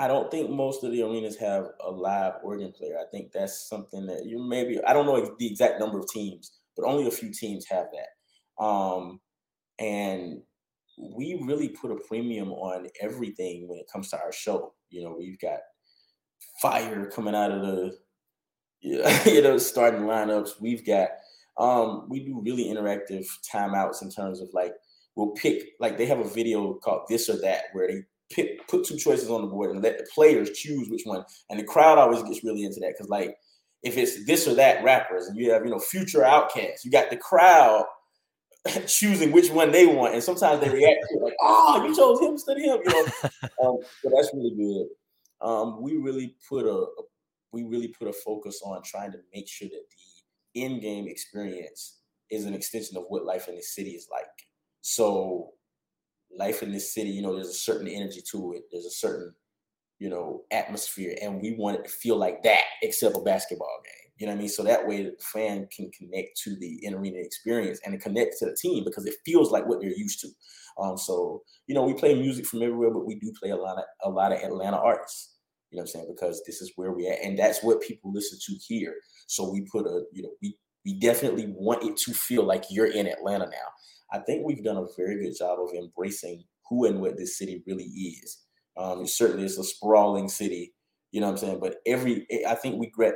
I 0.00 0.08
don't 0.08 0.30
think 0.30 0.48
most 0.48 0.82
of 0.82 0.92
the 0.92 1.02
arenas 1.02 1.36
have 1.36 1.72
a 1.84 1.90
live 1.90 2.32
organ 2.42 2.72
player. 2.72 2.96
I 2.98 3.04
think 3.10 3.32
that's 3.32 3.68
something 3.68 4.06
that 4.06 4.24
you 4.24 4.42
maybe 4.42 4.82
I 4.82 4.94
don't 4.94 5.04
know 5.04 5.36
the 5.38 5.46
exact 5.46 5.78
number 5.78 5.98
of 5.98 6.08
teams, 6.08 6.52
but 6.74 6.86
only 6.86 7.06
a 7.06 7.10
few 7.10 7.30
teams 7.30 7.66
have 7.66 7.84
that. 7.92 8.64
Um, 8.64 9.20
and 9.78 10.40
we 10.98 11.38
really 11.44 11.68
put 11.68 11.90
a 11.90 12.00
premium 12.08 12.50
on 12.50 12.86
everything 13.02 13.68
when 13.68 13.78
it 13.78 13.90
comes 13.92 14.08
to 14.10 14.18
our 14.18 14.32
show. 14.32 14.72
You 14.88 15.04
know, 15.04 15.16
we've 15.18 15.38
got 15.38 15.58
fire 16.62 17.04
coming 17.14 17.34
out 17.34 17.50
of 17.50 17.60
the 17.60 17.98
you 18.80 19.42
know 19.42 19.58
starting 19.58 20.04
lineups. 20.04 20.62
We've 20.62 20.86
got 20.86 21.10
um, 21.58 22.06
we 22.08 22.24
do 22.24 22.40
really 22.40 22.64
interactive 22.64 23.26
timeouts 23.54 24.00
in 24.00 24.10
terms 24.10 24.40
of 24.40 24.48
like 24.54 24.72
we'll 25.14 25.32
pick 25.32 25.72
like 25.78 25.98
they 25.98 26.06
have 26.06 26.20
a 26.20 26.28
video 26.28 26.72
called 26.72 27.02
this 27.10 27.28
or 27.28 27.36
that 27.42 27.64
where 27.74 27.86
they 27.86 28.00
pick, 28.30 28.66
put 28.68 28.84
two 28.84 28.96
choices 28.96 29.30
on 29.30 29.42
the 29.42 29.48
board 29.48 29.70
and 29.70 29.82
let 29.82 29.98
the 29.98 30.06
players 30.14 30.50
choose 30.50 30.88
which 30.88 31.02
one. 31.04 31.24
And 31.50 31.58
the 31.58 31.64
crowd 31.64 31.98
always 31.98 32.22
gets 32.22 32.44
really 32.44 32.64
into 32.64 32.80
that 32.80 32.94
because 32.96 33.08
like 33.08 33.36
if 33.82 33.96
it's 33.96 34.24
this 34.26 34.46
or 34.46 34.54
that 34.54 34.84
rappers 34.84 35.26
and 35.26 35.38
you 35.38 35.52
have 35.52 35.64
you 35.64 35.70
know 35.70 35.78
future 35.78 36.20
OutKast, 36.20 36.84
you 36.84 36.90
got 36.90 37.10
the 37.10 37.16
crowd 37.16 37.84
choosing 38.86 39.32
which 39.32 39.50
one 39.50 39.72
they 39.72 39.86
want, 39.86 40.14
and 40.14 40.22
sometimes 40.22 40.60
they 40.60 40.68
react 40.68 41.00
to 41.08 41.16
it 41.16 41.22
like, 41.22 41.36
"Oh, 41.40 41.84
you 41.86 41.96
chose 41.96 42.20
him 42.20 42.32
instead 42.32 42.58
of 42.58 42.62
him," 42.62 42.78
you 42.84 42.90
know. 42.90 43.04
um, 43.64 43.78
but 44.04 44.12
that's 44.14 44.30
really 44.34 44.54
good. 44.56 44.86
Um, 45.46 45.80
we 45.80 45.96
really 45.96 46.36
put 46.48 46.66
a, 46.66 46.70
a 46.70 47.02
we 47.52 47.64
really 47.64 47.88
put 47.88 48.08
a 48.08 48.12
focus 48.12 48.60
on 48.64 48.82
trying 48.82 49.12
to 49.12 49.18
make 49.34 49.48
sure 49.48 49.68
that 49.68 49.82
the 50.54 50.62
in-game 50.62 51.08
experience 51.08 51.98
is 52.30 52.44
an 52.44 52.54
extension 52.54 52.96
of 52.96 53.04
what 53.08 53.24
life 53.24 53.48
in 53.48 53.56
the 53.56 53.62
city 53.62 53.90
is 53.90 54.06
like. 54.10 54.26
So 54.82 55.52
life 56.36 56.62
in 56.62 56.72
this 56.72 56.94
city, 56.94 57.10
you 57.10 57.22
know, 57.22 57.34
there's 57.34 57.48
a 57.48 57.54
certain 57.54 57.88
energy 57.88 58.22
to 58.30 58.52
it. 58.54 58.62
There's 58.70 58.86
a 58.86 58.90
certain, 58.90 59.34
you 59.98 60.08
know, 60.08 60.42
atmosphere, 60.50 61.16
and 61.22 61.40
we 61.40 61.56
want 61.56 61.78
it 61.78 61.84
to 61.84 61.90
feel 61.90 62.16
like 62.16 62.42
that, 62.42 62.64
except 62.82 63.16
a 63.16 63.20
basketball 63.20 63.80
game. 63.84 64.10
You 64.18 64.26
know 64.26 64.32
what 64.32 64.38
I 64.38 64.40
mean? 64.40 64.48
So 64.50 64.62
that 64.64 64.86
way 64.86 65.02
the 65.02 65.16
fan 65.32 65.66
can 65.74 65.90
connect 65.92 66.38
to 66.44 66.54
the 66.56 66.84
in 66.84 66.94
arena 66.94 67.18
experience 67.18 67.80
and 67.84 68.00
connect 68.00 68.38
to 68.38 68.46
the 68.46 68.56
team 68.56 68.84
because 68.84 69.06
it 69.06 69.14
feels 69.24 69.50
like 69.50 69.66
what 69.66 69.80
they're 69.80 69.96
used 69.96 70.20
to. 70.20 70.28
Um, 70.78 70.98
so 70.98 71.42
you 71.66 71.74
know, 71.74 71.84
we 71.84 71.94
play 71.94 72.14
music 72.14 72.46
from 72.46 72.62
everywhere, 72.62 72.90
but 72.90 73.06
we 73.06 73.18
do 73.18 73.32
play 73.40 73.50
a 73.50 73.56
lot 73.56 73.78
of 73.78 73.84
a 74.04 74.10
lot 74.10 74.32
of 74.32 74.38
Atlanta 74.38 74.76
artists. 74.76 75.36
You 75.70 75.76
know 75.76 75.82
what 75.82 75.90
I'm 75.90 75.92
saying? 75.92 76.14
Because 76.14 76.42
this 76.46 76.60
is 76.60 76.72
where 76.76 76.92
we 76.92 77.08
at, 77.08 77.22
and 77.22 77.38
that's 77.38 77.62
what 77.62 77.80
people 77.80 78.12
listen 78.12 78.38
to 78.46 78.58
here. 78.66 78.94
So 79.26 79.50
we 79.50 79.62
put 79.72 79.86
a, 79.86 80.02
you 80.12 80.22
know, 80.22 80.30
we 80.42 80.56
we 80.84 80.98
definitely 80.98 81.52
want 81.56 81.84
it 81.84 81.96
to 81.98 82.12
feel 82.12 82.44
like 82.44 82.64
you're 82.70 82.90
in 82.90 83.06
Atlanta 83.06 83.46
now. 83.46 83.68
I 84.12 84.18
think 84.18 84.44
we've 84.44 84.64
done 84.64 84.76
a 84.76 84.86
very 84.96 85.22
good 85.22 85.36
job 85.36 85.58
of 85.60 85.74
embracing 85.74 86.44
who 86.68 86.86
and 86.86 87.00
what 87.00 87.16
this 87.16 87.38
city 87.38 87.62
really 87.66 87.84
is. 87.84 88.38
Um, 88.76 89.02
it 89.02 89.08
certainly 89.08 89.44
is 89.44 89.58
a 89.58 89.64
sprawling 89.64 90.28
city, 90.28 90.72
you 91.12 91.20
know 91.20 91.26
what 91.26 91.32
I'm 91.32 91.38
saying? 91.38 91.60
But 91.60 91.76
every, 91.86 92.26
I 92.48 92.54
think 92.54 92.78
we 92.78 92.88
gra- 92.88 93.12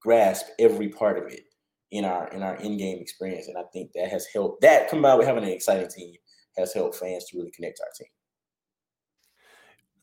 grasp 0.00 0.46
every 0.58 0.88
part 0.88 1.18
of 1.18 1.32
it 1.32 1.42
in 1.90 2.04
our 2.04 2.28
in 2.28 2.42
our 2.42 2.56
in-game 2.56 2.98
experience, 3.00 3.46
and 3.46 3.56
I 3.56 3.62
think 3.72 3.92
that 3.94 4.08
has 4.08 4.26
helped. 4.34 4.62
That 4.62 4.88
combined 4.88 5.18
with 5.18 5.28
having 5.28 5.44
an 5.44 5.50
exciting 5.50 5.88
team 5.88 6.14
has 6.56 6.72
helped 6.72 6.96
fans 6.96 7.24
to 7.26 7.38
really 7.38 7.52
connect 7.52 7.76
to 7.76 7.84
our 7.84 7.90
team. 7.96 8.08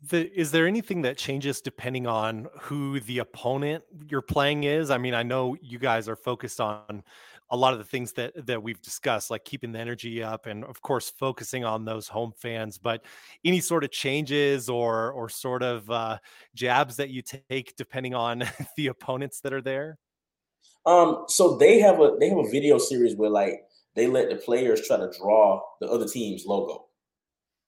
The, 0.09 0.31
is 0.39 0.51
there 0.51 0.65
anything 0.65 1.03
that 1.03 1.17
changes 1.17 1.61
depending 1.61 2.07
on 2.07 2.47
who 2.61 2.99
the 2.99 3.19
opponent 3.19 3.83
you're 4.09 4.23
playing 4.23 4.63
is? 4.63 4.89
I 4.89 4.97
mean, 4.97 5.13
I 5.13 5.21
know 5.21 5.55
you 5.61 5.77
guys 5.77 6.09
are 6.09 6.15
focused 6.15 6.59
on 6.59 7.03
a 7.51 7.57
lot 7.57 7.73
of 7.73 7.79
the 7.79 7.85
things 7.85 8.13
that 8.13 8.45
that 8.47 8.63
we've 8.63 8.81
discussed, 8.81 9.29
like 9.29 9.43
keeping 9.43 9.73
the 9.73 9.79
energy 9.79 10.23
up, 10.23 10.47
and 10.47 10.63
of 10.63 10.81
course 10.81 11.11
focusing 11.11 11.65
on 11.65 11.85
those 11.85 12.07
home 12.07 12.33
fans. 12.35 12.77
But 12.77 13.05
any 13.45 13.59
sort 13.59 13.83
of 13.83 13.91
changes 13.91 14.69
or 14.69 15.11
or 15.11 15.29
sort 15.29 15.61
of 15.61 15.89
uh, 15.91 16.17
jabs 16.55 16.95
that 16.95 17.09
you 17.09 17.21
take 17.21 17.75
depending 17.75 18.15
on 18.15 18.43
the 18.77 18.87
opponents 18.87 19.41
that 19.41 19.53
are 19.53 19.61
there? 19.61 19.97
Um, 20.85 21.25
so 21.27 21.57
they 21.57 21.79
have 21.79 21.99
a 21.99 22.15
they 22.19 22.29
have 22.29 22.39
a 22.39 22.49
video 22.49 22.77
series 22.77 23.15
where 23.15 23.29
like 23.29 23.65
they 23.95 24.07
let 24.07 24.29
the 24.29 24.37
players 24.37 24.87
try 24.87 24.97
to 24.97 25.11
draw 25.19 25.61
the 25.81 25.87
other 25.87 26.07
team's 26.07 26.45
logo, 26.45 26.87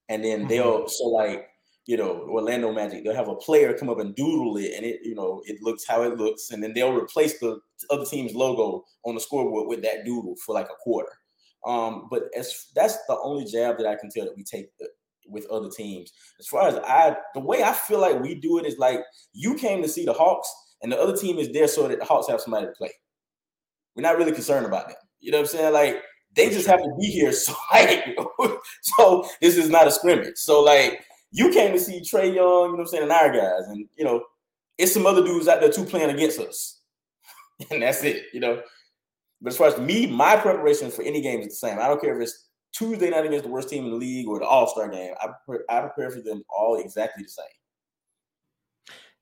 and 0.07 0.23
then 0.23 0.39
mm-hmm. 0.39 0.47
they'll 0.47 0.87
so 0.87 1.05
like 1.09 1.49
you 1.85 1.97
know, 1.97 2.27
Orlando 2.29 2.71
Magic, 2.71 3.03
they'll 3.03 3.15
have 3.15 3.27
a 3.27 3.35
player 3.35 3.73
come 3.77 3.89
up 3.89 3.99
and 3.99 4.15
doodle 4.15 4.57
it, 4.57 4.73
and 4.75 4.85
it, 4.85 5.01
you 5.03 5.15
know, 5.15 5.41
it 5.45 5.61
looks 5.61 5.85
how 5.87 6.03
it 6.03 6.17
looks, 6.17 6.51
and 6.51 6.63
then 6.63 6.73
they'll 6.73 6.95
replace 6.95 7.39
the 7.39 7.59
other 7.89 8.05
team's 8.05 8.33
logo 8.33 8.85
on 9.03 9.15
the 9.15 9.21
scoreboard 9.21 9.67
with 9.67 9.81
that 9.83 10.05
doodle 10.05 10.35
for 10.45 10.53
like 10.55 10.67
a 10.67 10.75
quarter. 10.81 11.11
Um, 11.65 12.07
but 12.09 12.23
as 12.37 12.67
that's 12.75 12.97
the 13.07 13.17
only 13.21 13.45
jab 13.45 13.77
that 13.77 13.87
I 13.87 13.95
can 13.95 14.09
tell 14.09 14.25
that 14.25 14.35
we 14.35 14.43
take 14.43 14.67
the, 14.79 14.87
with 15.27 15.45
other 15.47 15.69
teams. 15.69 16.11
As 16.39 16.47
far 16.47 16.67
as 16.67 16.75
I, 16.75 17.15
the 17.33 17.39
way 17.39 17.63
I 17.63 17.73
feel 17.73 17.99
like 17.99 18.21
we 18.21 18.35
do 18.35 18.59
it 18.59 18.65
is 18.65 18.77
like 18.77 18.99
you 19.33 19.55
came 19.55 19.81
to 19.81 19.89
see 19.89 20.05
the 20.05 20.13
Hawks, 20.13 20.53
and 20.81 20.91
the 20.91 20.99
other 20.99 21.15
team 21.15 21.37
is 21.37 21.51
there 21.51 21.67
so 21.67 21.87
that 21.87 21.99
the 21.99 22.05
Hawks 22.05 22.27
have 22.27 22.41
somebody 22.41 22.67
to 22.67 22.73
play. 22.73 22.91
We're 23.95 24.03
not 24.03 24.17
really 24.17 24.31
concerned 24.31 24.65
about 24.65 24.87
them. 24.87 24.97
You 25.19 25.31
know 25.31 25.39
what 25.39 25.53
I'm 25.53 25.57
saying? 25.57 25.73
Like 25.73 26.01
they 26.35 26.49
just 26.49 26.67
have 26.67 26.81
to 26.81 26.95
be 26.99 27.07
here. 27.07 27.31
So 27.43 27.53
like, 27.73 28.17
so 28.81 29.27
this 29.41 29.57
is 29.57 29.69
not 29.69 29.87
a 29.87 29.91
scrimmage. 29.91 30.35
So 30.35 30.61
like 30.61 31.03
you 31.33 31.49
came 31.49 31.73
to 31.73 31.79
see 31.79 31.99
Trae 31.99 32.25
Young, 32.25 32.35
you 32.35 32.37
know 32.37 32.71
what 32.71 32.79
I'm 32.79 32.87
saying, 32.87 33.03
and 33.03 33.11
our 33.11 33.31
guys, 33.31 33.67
and 33.67 33.87
you 33.97 34.05
know, 34.05 34.23
it's 34.77 34.93
some 34.93 35.07
other 35.07 35.23
dudes 35.23 35.47
out 35.47 35.59
there 35.59 35.71
too 35.71 35.83
playing 35.83 36.11
against 36.11 36.39
us, 36.39 36.79
and 37.71 37.81
that's 37.81 38.03
it, 38.03 38.27
you 38.33 38.39
know. 38.39 38.61
But 39.41 39.51
as 39.51 39.57
far 39.57 39.67
as 39.67 39.77
me, 39.79 40.07
my 40.07 40.37
preparation 40.37 40.91
for 40.91 41.01
any 41.01 41.21
game 41.21 41.41
is 41.41 41.47
the 41.47 41.67
same. 41.67 41.79
I 41.79 41.87
don't 41.87 41.99
care 41.99 42.15
if 42.15 42.21
it's 42.21 42.47
Tuesday 42.71 43.09
night 43.09 43.25
against 43.25 43.43
the 43.45 43.51
worst 43.51 43.67
team 43.67 43.83
in 43.85 43.91
the 43.91 43.97
league 43.97 44.27
or 44.27 44.39
the 44.39 44.45
All 44.45 44.67
Star 44.67 44.87
game. 44.87 45.13
I 45.19 45.29
I 45.69 45.81
prepare 45.81 46.11
for 46.11 46.21
them 46.21 46.43
all 46.55 46.79
exactly 46.79 47.23
the 47.23 47.29
same. 47.29 47.45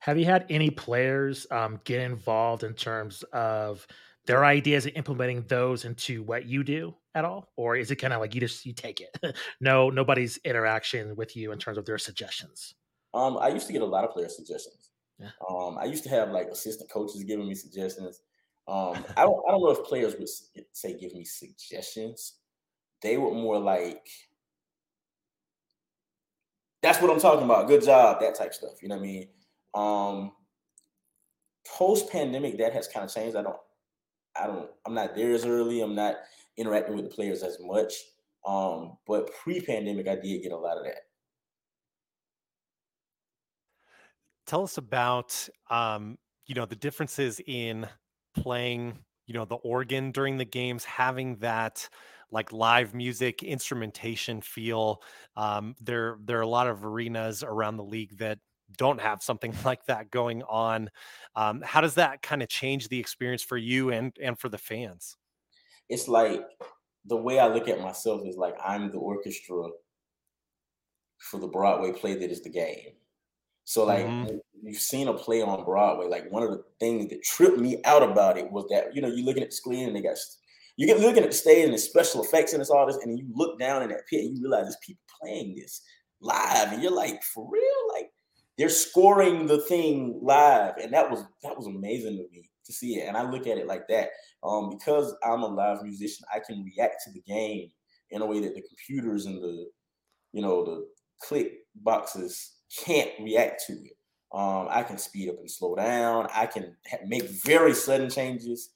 Have 0.00 0.18
you 0.18 0.26
had 0.26 0.44
any 0.50 0.68
players 0.68 1.46
um, 1.50 1.80
get 1.84 2.00
involved 2.00 2.64
in 2.64 2.74
terms 2.74 3.22
of 3.32 3.86
their 4.26 4.44
ideas 4.44 4.86
and 4.86 4.96
implementing 4.96 5.44
those 5.48 5.84
into 5.84 6.22
what 6.22 6.46
you 6.46 6.62
do 6.62 6.94
at 7.14 7.24
all? 7.24 7.50
Or 7.56 7.76
is 7.76 7.90
it 7.90 7.96
kind 7.96 8.12
of 8.12 8.20
like 8.20 8.34
you 8.34 8.40
just 8.40 8.64
you 8.64 8.72
take 8.72 9.00
it? 9.00 9.36
No 9.60 9.90
nobody's 9.90 10.38
interaction 10.38 11.16
with 11.16 11.36
you 11.36 11.52
in 11.52 11.58
terms 11.58 11.78
of 11.78 11.84
their 11.84 11.98
suggestions? 11.98 12.74
Um 13.14 13.38
i 13.38 13.48
used 13.48 13.66
to 13.66 13.72
get 13.72 13.82
a 13.82 13.86
lot 13.86 14.04
of 14.04 14.10
player 14.10 14.28
suggestions. 14.28 14.90
Yeah. 15.18 15.30
um 15.48 15.78
i 15.78 15.84
used 15.84 16.04
to 16.04 16.10
have 16.10 16.30
like 16.30 16.48
assistant 16.48 16.90
coaches 16.90 17.24
giving 17.24 17.48
me 17.48 17.54
suggestions. 17.54 18.20
Um 18.68 19.04
I, 19.16 19.22
don't, 19.22 19.42
I 19.46 19.50
don't 19.50 19.62
know 19.62 19.70
if 19.70 19.84
players 19.84 20.14
would 20.18 20.28
say 20.72 20.98
give 20.98 21.14
me 21.14 21.24
suggestions. 21.24 22.34
They 23.02 23.16
were 23.16 23.32
more 23.32 23.58
like 23.58 24.06
that's 26.82 27.00
what 27.00 27.10
i'm 27.10 27.20
talking 27.20 27.44
about. 27.44 27.68
Good 27.68 27.84
job 27.84 28.20
that 28.20 28.36
type 28.36 28.54
stuff 28.54 28.82
you 28.82 28.88
know 28.88 28.96
what 28.96 29.02
i 29.02 29.06
mean? 29.06 29.28
Um 29.74 30.32
post 31.66 32.10
pandemic 32.10 32.58
that 32.58 32.72
has 32.72 32.88
kind 32.88 33.04
of 33.04 33.12
changed. 33.12 33.36
I 33.36 33.42
don't 33.42 33.56
I 34.36 34.46
don't 34.46 34.70
I'm 34.86 34.94
not 34.94 35.14
there 35.14 35.32
as 35.32 35.44
early. 35.44 35.80
I'm 35.80 35.94
not 35.94 36.16
interacting 36.56 36.96
with 36.96 37.04
the 37.04 37.14
players 37.14 37.42
as 37.42 37.58
much. 37.60 37.94
Um, 38.46 38.96
but 39.06 39.32
pre-pandemic, 39.34 40.08
I 40.08 40.16
did 40.16 40.42
get 40.42 40.52
a 40.52 40.56
lot 40.56 40.76
of 40.76 40.84
that. 40.84 41.02
Tell 44.46 44.64
us 44.64 44.78
about 44.78 45.48
um, 45.70 46.18
you 46.46 46.54
know 46.54 46.66
the 46.66 46.76
differences 46.76 47.40
in 47.46 47.86
playing 48.34 48.98
you 49.26 49.34
know 49.34 49.44
the 49.44 49.56
organ 49.56 50.10
during 50.10 50.36
the 50.36 50.44
games, 50.44 50.84
having 50.84 51.36
that 51.36 51.88
like 52.30 52.50
live 52.52 52.94
music 52.94 53.42
instrumentation 53.42 54.40
feel. 54.40 55.02
Um, 55.36 55.76
there 55.80 56.18
there 56.24 56.38
are 56.38 56.42
a 56.42 56.48
lot 56.48 56.66
of 56.66 56.84
arenas 56.84 57.44
around 57.44 57.76
the 57.76 57.84
league 57.84 58.18
that 58.18 58.38
don't 58.76 59.00
have 59.00 59.22
something 59.22 59.54
like 59.64 59.84
that 59.86 60.10
going 60.10 60.42
on. 60.44 60.90
Um, 61.36 61.62
how 61.64 61.80
does 61.80 61.94
that 61.94 62.22
kind 62.22 62.42
of 62.42 62.48
change 62.48 62.88
the 62.88 62.98
experience 62.98 63.42
for 63.42 63.56
you 63.56 63.90
and 63.90 64.16
and 64.20 64.38
for 64.38 64.48
the 64.48 64.58
fans? 64.58 65.16
It's 65.88 66.08
like 66.08 66.44
the 67.06 67.16
way 67.16 67.38
I 67.38 67.48
look 67.48 67.68
at 67.68 67.80
myself 67.80 68.22
is 68.24 68.36
like 68.36 68.54
I'm 68.64 68.90
the 68.90 68.98
orchestra 68.98 69.68
for 71.18 71.38
the 71.38 71.48
Broadway 71.48 71.92
play 71.92 72.14
that 72.14 72.30
is 72.30 72.42
the 72.42 72.50
game. 72.50 72.92
So 73.64 73.84
like 73.84 74.04
mm-hmm. 74.04 74.36
you've 74.62 74.76
seen 74.76 75.08
a 75.08 75.14
play 75.14 75.40
on 75.40 75.64
Broadway, 75.64 76.06
like 76.06 76.30
one 76.30 76.42
of 76.42 76.50
the 76.50 76.64
things 76.80 77.08
that 77.10 77.22
tripped 77.22 77.58
me 77.58 77.80
out 77.84 78.02
about 78.02 78.36
it 78.36 78.50
was 78.50 78.66
that 78.70 78.94
you 78.94 79.00
know 79.00 79.08
you're 79.08 79.24
looking 79.24 79.42
at 79.42 79.50
the 79.50 79.56
screen 79.56 79.86
and 79.86 79.96
they 79.96 80.02
got 80.02 80.16
you 80.76 80.86
get 80.86 81.00
looking 81.00 81.22
at 81.22 81.30
the 81.30 81.36
stage 81.36 81.64
and 81.64 81.74
the 81.74 81.78
special 81.78 82.22
effects 82.22 82.52
and 82.52 82.60
it's 82.60 82.70
all 82.70 82.86
this, 82.86 82.98
and 83.02 83.18
you 83.18 83.26
look 83.34 83.58
down 83.58 83.82
in 83.82 83.90
that 83.90 84.06
pit 84.08 84.24
and 84.24 84.36
you 84.36 84.42
realize 84.42 84.64
there's 84.64 84.76
people 84.84 85.02
playing 85.20 85.54
this 85.54 85.82
live, 86.20 86.72
and 86.72 86.82
you're 86.82 86.92
like, 86.92 87.22
for 87.22 87.48
real, 87.50 87.94
like 87.94 88.10
they're 88.58 88.68
scoring 88.68 89.46
the 89.46 89.58
thing 89.58 90.18
live, 90.22 90.74
and 90.82 90.92
that 90.92 91.10
was 91.10 91.24
that 91.42 91.56
was 91.56 91.66
amazing 91.66 92.16
to 92.16 92.24
me 92.30 92.50
to 92.64 92.72
see 92.72 92.96
it. 92.96 93.08
And 93.08 93.16
I 93.16 93.28
look 93.28 93.46
at 93.46 93.58
it 93.58 93.66
like 93.66 93.88
that 93.88 94.10
um, 94.44 94.70
because 94.70 95.14
I'm 95.24 95.42
a 95.42 95.46
live 95.46 95.82
musician. 95.82 96.26
I 96.32 96.40
can 96.40 96.64
react 96.64 96.96
to 97.04 97.12
the 97.12 97.22
game 97.22 97.70
in 98.10 98.22
a 98.22 98.26
way 98.26 98.40
that 98.40 98.54
the 98.54 98.62
computers 98.62 99.26
and 99.26 99.42
the 99.42 99.66
you 100.32 100.42
know 100.42 100.64
the 100.64 100.86
click 101.20 101.52
boxes 101.76 102.52
can't 102.84 103.10
react 103.20 103.62
to 103.66 103.72
it. 103.72 103.96
Um, 104.32 104.68
I 104.70 104.82
can 104.82 104.96
speed 104.96 105.28
up 105.28 105.36
and 105.38 105.50
slow 105.50 105.74
down. 105.74 106.26
I 106.34 106.46
can 106.46 106.76
ha- 106.90 106.98
make 107.06 107.28
very 107.44 107.74
sudden 107.74 108.10
changes, 108.10 108.70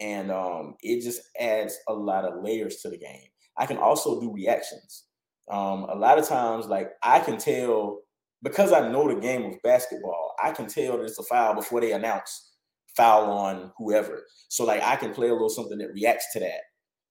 and 0.00 0.30
um, 0.30 0.74
it 0.80 1.02
just 1.02 1.22
adds 1.38 1.76
a 1.88 1.92
lot 1.92 2.24
of 2.24 2.42
layers 2.42 2.76
to 2.78 2.90
the 2.90 2.98
game. 2.98 3.28
I 3.56 3.66
can 3.66 3.78
also 3.78 4.20
do 4.20 4.32
reactions. 4.32 5.04
Um, 5.50 5.84
a 5.84 5.94
lot 5.94 6.18
of 6.18 6.28
times, 6.28 6.66
like 6.66 6.90
I 7.02 7.20
can 7.20 7.36
tell 7.36 8.00
because 8.42 8.72
I 8.72 8.88
know 8.88 9.08
the 9.08 9.20
game 9.20 9.44
of 9.44 9.62
basketball, 9.62 10.34
I 10.42 10.52
can 10.52 10.66
tell 10.66 10.98
that 10.98 11.04
it's 11.04 11.18
a 11.18 11.22
foul 11.24 11.54
before 11.54 11.80
they 11.80 11.92
announce 11.92 12.52
foul 12.96 13.30
on 13.30 13.72
whoever. 13.78 14.24
So 14.48 14.64
like 14.64 14.82
I 14.82 14.96
can 14.96 15.14
play 15.14 15.28
a 15.28 15.32
little 15.32 15.48
something 15.48 15.78
that 15.78 15.92
reacts 15.92 16.26
to 16.32 16.40
that. 16.40 16.60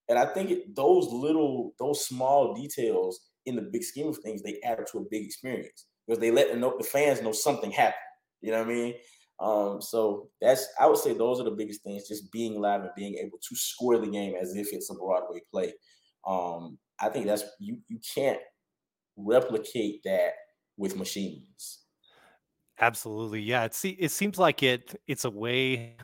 And 0.10 0.20
I 0.20 0.26
think 0.26 0.52
it, 0.52 0.76
those 0.76 1.08
little, 1.08 1.74
those 1.80 2.06
small 2.06 2.54
details 2.54 3.20
in 3.46 3.56
the 3.56 3.62
big 3.62 3.84
scheme 3.84 4.08
of 4.08 4.18
things, 4.18 4.42
they 4.42 4.60
add 4.64 4.80
up 4.80 4.88
to 4.92 5.00
a 5.00 5.06
big 5.10 5.26
experience 5.26 5.88
because 6.06 6.20
they 6.20 6.32
let 6.32 6.52
the, 6.52 6.58
know, 6.58 6.76
the 6.78 6.84
fans 6.84 7.22
know 7.22 7.32
something 7.32 7.72
happened. 7.72 7.96
You 8.42 8.52
know 8.52 8.60
what 8.60 8.70
I 8.70 8.74
mean? 8.74 8.94
Um, 9.40 9.82
so 9.82 10.30
that's 10.40 10.68
I 10.80 10.86
would 10.86 10.98
say 10.98 11.14
those 11.14 11.40
are 11.40 11.46
the 11.46 11.52
biggest 11.52 11.84
things, 11.84 12.08
just 12.08 12.32
being 12.32 12.60
live 12.62 12.82
and 12.82 12.92
being 12.96 13.16
able 13.16 13.40
to 13.40 13.56
score 13.56 13.98
the 13.98 14.08
game 14.08 14.36
as 14.40 14.56
if 14.56 14.72
it's 14.72 14.92
a 14.92 14.94
Broadway 14.94 15.42
play. 15.52 15.74
Um, 16.28 16.78
I 17.00 17.10
think 17.10 17.26
that's 17.26 17.44
you 17.60 17.80
you 17.88 18.00
can't 18.14 18.40
replicate 19.18 20.02
that 20.06 20.34
with 20.82 20.98
machines. 20.98 21.86
Absolutely, 22.80 23.42
yeah. 23.42 23.66
It 23.66 23.78
it 24.00 24.12
seems 24.12 24.40
like 24.40 24.64
it 24.64 24.96
it's 25.08 25.26
a 25.26 25.30
way 25.30 25.98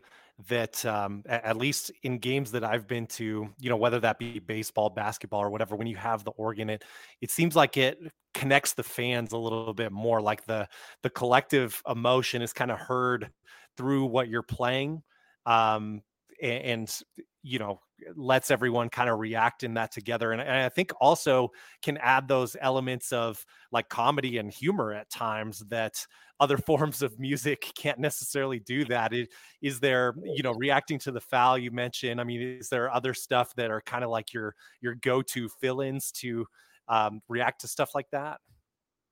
that 0.48 0.86
um, 0.86 1.24
at 1.25 1.57
least 1.57 1.91
in 2.03 2.19
games 2.19 2.51
that 2.51 2.63
I've 2.63 2.88
been 2.88 3.07
to, 3.07 3.50
you 3.57 3.69
know, 3.69 3.77
whether 3.77 4.00
that 4.01 4.19
be 4.19 4.38
baseball, 4.39 4.89
basketball, 4.91 5.41
or 5.41 5.50
whatever, 5.50 5.75
when 5.75 5.88
you 5.88 5.96
have 5.98 6.24
the 6.24 6.31
organ, 6.31 6.69
it 6.69 6.84
it 7.22 7.31
seems 7.31 7.55
like 7.55 7.77
it 7.77 7.98
connects 8.36 8.74
the 8.74 8.84
fans 8.84 9.31
a 9.34 9.38
little 9.38 9.74
bit 9.74 9.91
more. 9.91 10.22
Like 10.22 10.46
the 10.46 10.67
the 11.01 11.10
collective 11.10 11.81
emotion 11.88 12.41
is 12.43 12.53
kind 12.53 12.69
of 12.72 12.77
heard 12.79 13.31
through 13.77 14.05
what 14.05 14.27
you're 14.29 14.43
playing, 14.43 15.01
um, 15.48 16.03
and, 16.41 16.63
and 16.63 17.00
you 17.44 17.60
know 17.60 17.79
lets 18.15 18.51
everyone 18.51 18.89
kind 18.89 19.10
of 19.10 19.20
react 19.20 19.63
in 19.63 19.74
that 19.74 19.91
together 19.91 20.32
and, 20.32 20.41
and, 20.41 20.51
i 20.51 20.70
think 20.70 20.91
also 21.01 21.50
can 21.82 21.98
add 21.98 22.27
those 22.27 22.56
elements 22.62 23.12
of 23.12 23.44
like 23.72 23.89
comedy 23.89 24.38
and 24.38 24.51
humor 24.51 24.94
at 24.94 25.10
times 25.10 25.63
that 25.70 26.06
other 26.39 26.58
forms 26.67 27.01
of 27.01 27.20
music 27.20 27.72
can't 27.75 28.00
necessarily 28.00 28.60
do 28.60 28.86
that. 28.86 29.13
Is, 29.13 29.27
is 29.62 29.79
there 29.79 30.15
you 30.24 30.44
know 30.44 30.53
reacting 30.53 31.00
to 31.00 31.12
the 31.12 31.22
foul 31.22 31.58
you 31.58 31.72
mentioned 31.72 32.22
i 32.22 32.24
mean 32.24 32.41
is 32.41 32.70
there 32.70 32.91
other 32.91 33.13
stuff 33.13 33.56
that 33.56 33.72
are 33.72 33.82
kind 33.82 34.03
of 34.03 34.10
like 34.10 34.34
your 34.34 34.56
your 34.82 34.96
go-to 34.96 35.50
fill-ins 35.50 36.12
to 36.13 36.46
um, 36.89 37.22
react 37.27 37.62
to 37.62 37.67
stuff 37.67 37.94
like 37.96 38.10
that? 38.12 38.39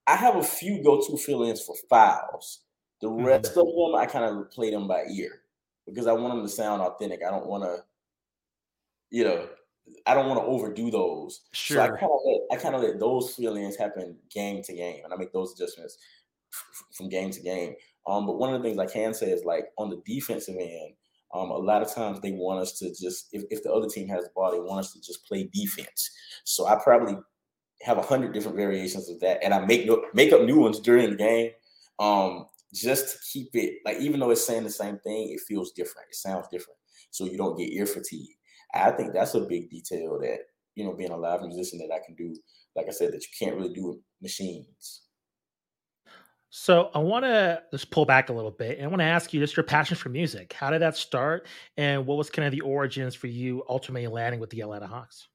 I 0.07 0.15
have 0.15 0.35
a 0.35 0.43
few 0.43 0.83
go-to 0.83 1.17
fill-ins 1.17 1.61
for 1.61 1.75
fouls. 1.89 2.61
The 3.01 3.09
rest 3.09 3.51
mm-hmm. 3.51 3.59
of 3.59 3.65
them 3.65 3.95
i 3.95 4.05
kind 4.05 4.25
of 4.25 4.49
play 4.51 4.71
them 4.71 4.87
by 4.87 5.03
ear 5.11 5.41
because 5.85 6.07
i 6.07 6.11
want 6.11 6.33
them 6.33 6.43
to 6.43 6.49
sound 6.49 6.81
authentic 6.81 7.21
i 7.25 7.29
don't 7.29 7.45
want 7.47 7.63
to 7.63 7.83
you 9.15 9.23
know, 9.23 9.47
I 10.05 10.13
don't 10.13 10.27
want 10.27 10.41
to 10.41 10.45
overdo 10.45 10.91
those. 10.91 11.41
Sure. 11.53 11.77
So 11.77 11.83
I 11.83 11.87
kind 11.87 12.11
of 12.11 12.19
let 12.25 12.59
I 12.59 12.61
kind 12.61 12.75
of 12.75 12.81
let 12.81 12.99
those 12.99 13.33
feelings 13.33 13.77
happen 13.77 14.17
game 14.29 14.61
to 14.63 14.73
game, 14.73 15.03
and 15.03 15.13
I 15.13 15.15
make 15.15 15.31
those 15.31 15.53
adjustments 15.53 15.97
from 16.93 17.09
game 17.09 17.31
to 17.31 17.39
game. 17.41 17.75
Um, 18.07 18.25
but 18.25 18.37
one 18.37 18.53
of 18.53 18.61
the 18.61 18.67
things 18.67 18.79
I 18.79 18.91
can 18.91 19.13
say 19.13 19.31
is 19.31 19.45
like 19.45 19.67
on 19.77 19.89
the 19.89 20.01
defensive 20.05 20.57
end, 20.59 20.93
um, 21.33 21.49
a 21.49 21.57
lot 21.57 21.81
of 21.81 21.93
times 21.93 22.19
they 22.19 22.31
want 22.31 22.61
us 22.61 22.77
to 22.79 22.89
just 22.89 23.29
if, 23.31 23.43
if 23.49 23.63
the 23.63 23.71
other 23.71 23.87
team 23.87 24.07
has 24.09 24.25
the 24.25 24.31
ball, 24.35 24.51
they 24.51 24.59
want 24.59 24.79
us 24.79 24.93
to 24.93 25.01
just 25.01 25.25
play 25.25 25.49
defense. 25.53 26.11
So 26.43 26.67
I 26.67 26.75
probably 26.75 27.17
have 27.81 27.97
a 27.97 28.03
hundred 28.03 28.33
different 28.33 28.57
variations 28.57 29.09
of 29.09 29.19
that, 29.21 29.43
and 29.43 29.53
I 29.53 29.65
make 29.65 29.85
no, 29.85 30.03
make 30.13 30.33
up 30.33 30.41
new 30.41 30.57
ones 30.57 30.79
during 30.79 31.09
the 31.09 31.15
game. 31.15 31.51
Um, 31.99 32.47
just 32.75 33.13
to 33.13 33.17
keep 33.31 33.49
it 33.53 33.75
like 33.85 33.99
even 33.99 34.19
though 34.19 34.31
it's 34.31 34.45
saying 34.45 34.63
the 34.63 34.69
same 34.69 34.97
thing, 34.99 35.29
it 35.31 35.41
feels 35.47 35.71
different. 35.71 36.07
It 36.09 36.15
sounds 36.15 36.47
different, 36.51 36.77
so 37.11 37.25
you 37.25 37.37
don't 37.37 37.57
get 37.57 37.71
ear 37.71 37.85
fatigue. 37.85 38.35
I 38.73 38.91
think 38.91 39.13
that's 39.13 39.35
a 39.35 39.41
big 39.41 39.69
detail 39.69 40.19
that 40.21 40.39
you 40.75 40.83
know 40.83 40.93
being 40.93 41.11
a 41.11 41.17
live 41.17 41.41
musician 41.41 41.79
that 41.79 41.93
I 41.93 41.99
can 42.05 42.15
do. 42.15 42.35
Like 42.75 42.87
I 42.87 42.91
said, 42.91 43.13
that 43.13 43.21
you 43.21 43.29
can't 43.39 43.55
really 43.55 43.73
do 43.73 43.87
with 43.87 43.97
machines. 44.21 45.01
So 46.49 46.89
I 46.93 46.99
want 46.99 47.25
to 47.25 47.61
just 47.71 47.91
pull 47.91 48.05
back 48.05 48.29
a 48.29 48.33
little 48.33 48.51
bit, 48.51 48.77
and 48.77 48.85
I 48.85 48.89
want 48.89 49.01
to 49.01 49.05
ask 49.05 49.33
you 49.33 49.39
just 49.39 49.57
your 49.57 49.63
passion 49.65 49.97
for 49.97 50.09
music. 50.09 50.53
How 50.53 50.69
did 50.69 50.81
that 50.81 50.95
start, 50.95 51.47
and 51.77 52.05
what 52.05 52.17
was 52.17 52.29
kind 52.29 52.45
of 52.45 52.51
the 52.51 52.61
origins 52.61 53.15
for 53.15 53.27
you 53.27 53.63
ultimately 53.69 54.07
landing 54.07 54.39
with 54.39 54.49
the 54.49 54.61
Atlanta 54.61 54.87
Hawks? 54.87 55.27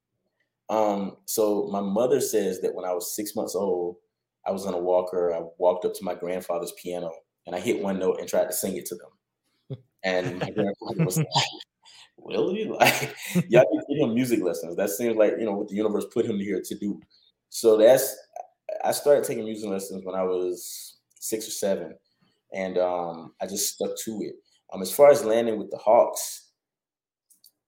Um, 0.69 1.17
so 1.27 1.69
my 1.71 1.81
mother 1.81 2.21
says 2.21 2.61
that 2.61 2.75
when 2.75 2.85
I 2.85 2.93
was 2.93 3.15
six 3.15 3.35
months 3.35 3.55
old, 3.55 3.97
I 4.47 4.51
was 4.51 4.67
on 4.67 4.75
a 4.75 4.79
walker. 4.79 5.35
I 5.35 5.43
walked 5.59 5.85
up 5.85 5.95
to 5.95 6.05
my 6.05 6.15
grandfather's 6.15 6.73
piano 6.81 7.13
and 7.47 7.55
I 7.55 7.61
hit 7.61 7.83
one 7.83 7.99
note 7.99 8.21
and 8.21 8.29
tried 8.29 8.47
to 8.47 8.53
sing 8.53 8.77
it 8.77 8.87
to 8.87 8.97
them. 8.97 9.79
And 10.05 10.39
my 10.39 10.51
grandfather 10.55 11.05
was 11.05 11.19
like, 11.19 11.27
really? 12.19 12.65
Like, 12.65 13.15
y'all 13.49 13.65
need 13.71 13.81
to 13.81 13.87
give 13.95 14.09
him 14.09 14.15
music 14.15 14.43
lessons. 14.43 14.77
That 14.77 14.91
seems 14.91 15.17
like, 15.17 15.35
you 15.39 15.45
know, 15.45 15.53
what 15.53 15.69
the 15.69 15.75
universe 15.75 16.07
put 16.13 16.27
him 16.27 16.39
here 16.39 16.63
to 16.65 16.75
do. 16.79 17.01
So 17.49 17.77
that's, 17.77 18.17
I 18.85 18.93
started 18.93 19.25
taking 19.25 19.45
music 19.45 19.69
lessons 19.69 20.05
when 20.05 20.15
I 20.15 20.23
was 20.23 20.99
six 21.19 21.47
or 21.49 21.53
seven. 21.53 21.95
And 22.53 22.79
um, 22.79 23.33
I 23.41 23.47
just 23.47 23.75
stuck 23.75 23.97
to 24.05 24.21
it. 24.23 24.35
Um, 24.73 24.83
as 24.83 24.93
far 24.93 25.11
as 25.11 25.25
landing 25.25 25.59
with 25.59 25.71
the 25.71 25.79
Hawks, 25.79 26.51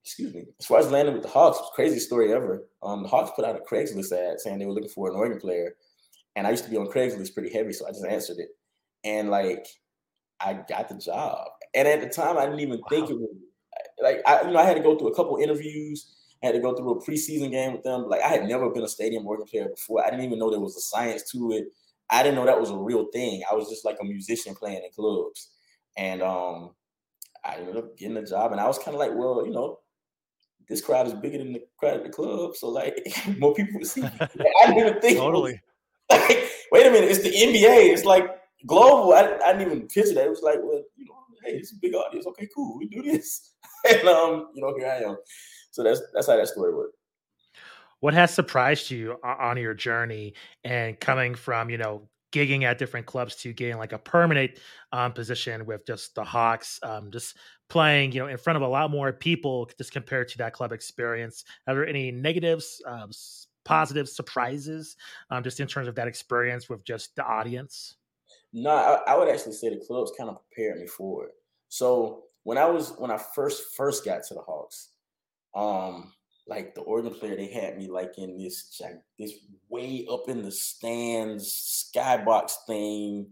excuse 0.05 0.35
me, 0.35 0.45
as 0.59 0.67
far 0.67 0.79
as 0.79 0.91
landing 0.91 1.14
with 1.14 1.23
the 1.23 1.29
Hawks, 1.29 1.59
crazy 1.75 1.99
story 1.99 2.33
ever. 2.33 2.64
Um, 2.83 3.03
the 3.03 3.09
Hawks 3.09 3.33
put 3.35 3.44
out 3.44 3.57
a 3.57 3.61
Craigslist 3.61 4.12
ad 4.12 4.40
saying 4.40 4.59
they 4.59 4.66
were 4.66 4.73
looking 4.73 4.88
for 4.88 5.11
an 5.11 5.16
organ 5.16 5.40
player. 5.40 5.75
And 6.35 6.47
I 6.47 6.51
used 6.51 6.64
to 6.64 6.70
be 6.70 6.77
on 6.77 6.87
Craigslist 6.87 7.35
pretty 7.35 7.53
heavy, 7.53 7.73
so 7.73 7.87
I 7.87 7.90
just 7.90 8.07
answered 8.07 8.38
it. 8.38 8.49
And 9.05 9.31
like, 9.31 9.67
I 10.41 10.55
got 10.69 10.88
the 10.88 10.97
job. 10.97 11.49
And 11.75 11.88
at 11.88 12.01
the 12.01 12.09
time, 12.09 12.37
I 12.37 12.45
didn't 12.45 12.61
even 12.61 12.81
wow. 12.81 12.87
think 12.91 13.11
it 13.11 13.19
was 13.19 13.31
like 14.03 14.21
I, 14.27 14.43
you 14.43 14.53
know, 14.53 14.59
I 14.59 14.65
had 14.65 14.77
to 14.77 14.83
go 14.83 14.99
through 14.99 15.09
a 15.09 15.15
couple 15.15 15.37
interviews. 15.38 16.15
I 16.43 16.47
had 16.47 16.55
to 16.55 16.61
go 16.61 16.75
through 16.75 16.91
a 16.91 17.03
preseason 17.03 17.51
game 17.51 17.73
with 17.73 17.85
them. 17.85 18.09
Like 18.09 18.21
I 18.23 18.29
had 18.29 18.45
never 18.45 18.69
been 18.71 18.83
a 18.83 18.88
stadium 18.88 19.27
organ 19.27 19.47
player 19.47 19.69
before. 19.69 20.05
I 20.05 20.11
didn't 20.11 20.25
even 20.25 20.38
know 20.38 20.51
there 20.51 20.61
was 20.61 20.77
a 20.77 20.81
science 20.81 21.31
to 21.33 21.53
it. 21.53 21.67
I 22.11 22.23
didn't 22.23 22.35
know 22.35 22.45
that 22.45 22.61
was 22.61 22.71
a 22.71 22.77
real 22.77 23.07
thing. 23.12 23.43
I 23.51 23.55
was 23.55 23.69
just 23.69 23.85
like 23.85 23.97
a 24.01 24.05
musician 24.05 24.55
playing 24.55 24.83
in 24.85 24.91
clubs, 24.95 25.51
and 25.97 26.21
um, 26.21 26.73
I 27.45 27.55
ended 27.57 27.77
up 27.77 27.97
getting 27.97 28.17
a 28.17 28.27
job. 28.27 28.53
And 28.53 28.61
I 28.61 28.67
was 28.67 28.79
kind 28.79 28.95
of 28.95 28.99
like, 28.99 29.12
well, 29.15 29.47
you 29.47 29.53
know, 29.53 29.79
this 30.69 30.83
crowd 30.83 31.07
is 31.07 31.15
bigger 31.15 31.38
than 31.38 31.53
the 31.53 31.62
crowd 31.79 31.99
at 31.99 32.05
the 32.05 32.11
club, 32.11 32.57
so 32.57 32.69
like 32.69 32.99
more 33.38 33.55
people 33.55 33.79
would 33.79 33.87
see. 33.87 34.03
I 34.21 34.29
didn't 34.67 34.79
even 34.79 35.01
think 35.01 35.19
totally. 35.19 35.61
Like, 36.11 36.51
wait 36.71 36.87
a 36.87 36.91
minute, 36.91 37.11
it's 37.11 37.23
the 37.23 37.31
NBA. 37.31 37.93
It's 37.93 38.05
like 38.05 38.41
global. 38.66 39.12
I, 39.12 39.38
I 39.44 39.53
didn't 39.53 39.72
even 39.72 39.88
picture 39.88 40.14
that. 40.14 40.27
It 40.27 40.31
was 40.31 40.42
like, 40.42 40.59
well, 40.62 40.83
you 40.96 41.07
know, 41.07 41.14
hey, 41.44 41.53
it's 41.53 41.72
a 41.72 41.77
big 41.77 41.94
audience. 41.94 42.27
Okay, 42.27 42.48
cool, 42.55 42.79
we 42.79 42.88
do 42.88 43.03
this. 43.03 43.53
and 43.90 44.09
um, 44.09 44.48
you 44.55 44.62
know, 44.62 44.75
here 44.77 44.88
I 44.88 45.09
am. 45.09 45.16
So 45.70 45.83
that's 45.83 46.01
that's 46.12 46.27
how 46.27 46.37
that 46.37 46.48
story 46.48 46.75
worked. 46.75 46.96
What 48.01 48.14
has 48.14 48.35
surprised 48.35 48.90
you 48.90 49.16
on 49.22 49.57
your 49.57 49.75
journey 49.75 50.35
and 50.64 50.98
coming 50.98 51.35
from 51.35 51.70
you 51.70 51.79
know 51.79 52.09
gigging 52.33 52.64
at 52.64 52.79
different 52.79 53.07
clubs 53.07 53.37
to 53.37 53.53
getting 53.53 53.77
like 53.77 53.92
a 53.92 53.98
permanent 53.98 54.53
um, 54.90 55.12
position 55.12 55.64
with 55.66 55.87
just 55.87 56.14
the 56.14 56.25
Hawks, 56.25 56.81
um, 56.83 57.11
just 57.11 57.37
playing, 57.68 58.11
you 58.12 58.20
know, 58.20 58.27
in 58.27 58.38
front 58.38 58.57
of 58.57 58.62
a 58.62 58.68
lot 58.68 58.90
more 58.90 59.12
people, 59.12 59.70
just 59.79 59.92
compared 59.92 60.29
to 60.29 60.38
that 60.38 60.53
club 60.53 60.72
experience. 60.72 61.44
Are 61.66 61.75
there 61.75 61.87
any 61.87 62.11
negatives, 62.11 62.83
um, 62.87 63.11
positive 63.64 64.09
surprises, 64.09 64.96
um, 65.31 65.44
just 65.44 65.61
in 65.61 65.68
terms 65.68 65.88
of 65.88 65.94
that 65.94 66.09
experience 66.09 66.68
with 66.68 66.85
just 66.85 67.14
the 67.14 67.25
audience? 67.25 67.96
No, 68.53 68.71
I, 68.71 69.12
I 69.12 69.19
would 69.19 69.29
actually 69.29 69.53
say 69.53 69.71
the 69.71 69.85
clubs 69.85 70.12
kind 70.17 70.29
of 70.29 70.38
prepared 70.49 70.81
me 70.81 70.87
for 70.87 71.27
it. 71.27 71.33
So 71.69 72.25
when 72.45 72.59
I 72.59 72.67
was 72.67 72.95
when 72.99 73.11
I 73.11 73.19
first 73.35 73.75
first 73.77 74.05
got 74.05 74.23
to 74.25 74.35
the 74.35 74.41
Hawks, 74.41 74.91
um, 75.55 76.12
like 76.47 76.75
the 76.75 76.83
organ 76.83 77.15
player, 77.15 77.37
they 77.37 77.47
had 77.47 77.79
me 77.79 77.88
like 77.88 78.19
in 78.19 78.37
this 78.37 78.79
like 78.81 79.01
this 79.19 79.33
way 79.69 80.07
up 80.11 80.29
in 80.29 80.43
the 80.43 80.51
stands 80.51 81.91
skybox 81.95 82.53
thing, 82.67 83.29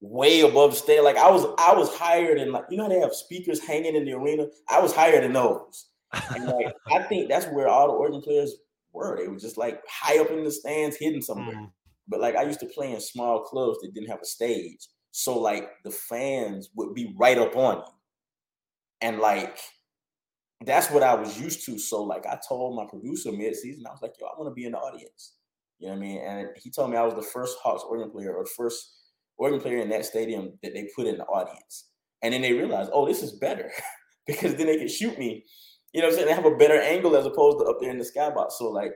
way 0.00 0.40
above 0.40 0.72
the 0.72 0.76
stage. 0.76 1.02
Like 1.02 1.16
I 1.16 1.30
was 1.30 1.44
I 1.58 1.72
was 1.74 1.94
higher 1.94 2.36
than 2.36 2.52
like 2.52 2.64
you 2.70 2.76
know 2.76 2.88
they 2.88 3.00
have 3.00 3.14
speakers 3.14 3.60
hanging 3.60 3.96
in 3.96 4.04
the 4.04 4.12
arena. 4.12 4.46
I 4.68 4.80
was 4.80 4.94
higher 4.94 5.20
than 5.20 5.32
those. 5.32 5.86
And 6.34 6.46
like 6.46 6.74
I 6.90 7.02
think 7.02 7.28
that's 7.28 7.46
where 7.48 7.68
all 7.68 7.88
the 7.88 7.92
organ 7.92 8.22
players 8.22 8.56
were. 8.92 9.18
They 9.18 9.28
were 9.28 9.38
just 9.38 9.58
like 9.58 9.82
high 9.86 10.18
up 10.18 10.30
in 10.30 10.42
the 10.42 10.50
stands, 10.50 10.96
hidden 10.96 11.20
somewhere. 11.20 11.54
Mm. 11.54 11.70
But 12.08 12.20
like 12.20 12.36
I 12.36 12.42
used 12.42 12.60
to 12.60 12.66
play 12.66 12.92
in 12.92 13.00
small 13.00 13.42
clubs 13.42 13.78
that 13.82 13.94
didn't 13.94 14.10
have 14.10 14.22
a 14.22 14.26
stage. 14.26 14.88
So 15.10 15.38
like 15.38 15.68
the 15.84 15.90
fans 15.90 16.70
would 16.74 16.94
be 16.94 17.14
right 17.18 17.38
up 17.38 17.56
on 17.56 17.76
you. 17.78 17.92
And 19.00 19.18
like 19.18 19.58
that's 20.64 20.90
what 20.90 21.02
I 21.02 21.14
was 21.14 21.40
used 21.40 21.64
to. 21.66 21.78
So 21.78 22.02
like 22.02 22.26
I 22.26 22.38
told 22.48 22.76
my 22.76 22.84
producer 22.88 23.30
mid-season, 23.30 23.86
I 23.86 23.90
was 23.90 24.02
like, 24.02 24.14
yo, 24.20 24.26
I 24.26 24.38
want 24.38 24.50
to 24.50 24.54
be 24.54 24.66
in 24.66 24.72
the 24.72 24.78
audience. 24.78 25.34
You 25.78 25.88
know 25.88 25.94
what 25.94 25.98
I 25.98 26.06
mean? 26.06 26.20
And 26.20 26.48
he 26.56 26.70
told 26.70 26.90
me 26.90 26.96
I 26.96 27.04
was 27.04 27.14
the 27.14 27.22
first 27.22 27.58
Hawks 27.62 27.84
organ 27.88 28.10
player 28.10 28.34
or 28.34 28.44
first 28.44 28.90
organ 29.36 29.60
player 29.60 29.78
in 29.78 29.88
that 29.90 30.04
stadium 30.04 30.58
that 30.62 30.74
they 30.74 30.88
put 30.96 31.06
in 31.06 31.18
the 31.18 31.24
audience. 31.24 31.90
And 32.22 32.34
then 32.34 32.42
they 32.42 32.52
realized, 32.52 32.90
oh, 32.92 33.06
this 33.06 33.22
is 33.22 33.38
better 33.38 33.70
because 34.26 34.56
then 34.56 34.66
they 34.66 34.78
can 34.78 34.88
shoot 34.88 35.16
me. 35.18 35.44
You 35.92 36.00
know 36.02 36.08
what 36.08 36.12
I'm 36.12 36.16
saying? 36.16 36.28
They 36.28 36.34
have 36.34 36.52
a 36.52 36.56
better 36.56 36.80
angle 36.80 37.16
as 37.16 37.26
opposed 37.26 37.60
to 37.60 37.66
up 37.66 37.78
there 37.80 37.90
in 37.90 37.98
the 37.98 38.04
skybox. 38.04 38.52
So 38.52 38.70
like 38.70 38.92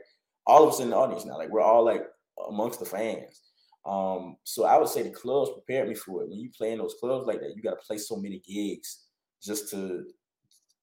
all 0.47 0.65
of 0.65 0.75
us 0.75 0.81
in 0.81 0.91
the 0.91 0.97
audience 0.97 1.25
now, 1.25 1.39
like 1.39 1.51
we're 1.51 1.61
all 1.61 1.85
like 1.85 2.03
amongst 2.49 2.81
the 2.81 2.87
fans. 2.87 3.41
Um, 3.85 4.37
so 4.45 4.65
I 4.65 4.79
would 4.79 4.89
say 4.89 5.03
the 5.03 5.11
clubs 5.11 5.51
prepared 5.53 5.89
me 5.89 5.95
for 5.95 6.23
it. 6.23 6.31
When 6.31 6.39
you 6.39 6.51
play 6.57 6.73
in 6.73 6.79
those 6.79 6.95
clubs 7.01 7.27
like 7.27 7.41
that, 7.41 7.55
you 7.57 7.63
got 7.63 7.71
to 7.71 7.87
play 7.87 7.99
so 7.99 8.17
many 8.17 8.41
gigs 8.47 9.05
just 9.43 9.71
to 9.71 10.05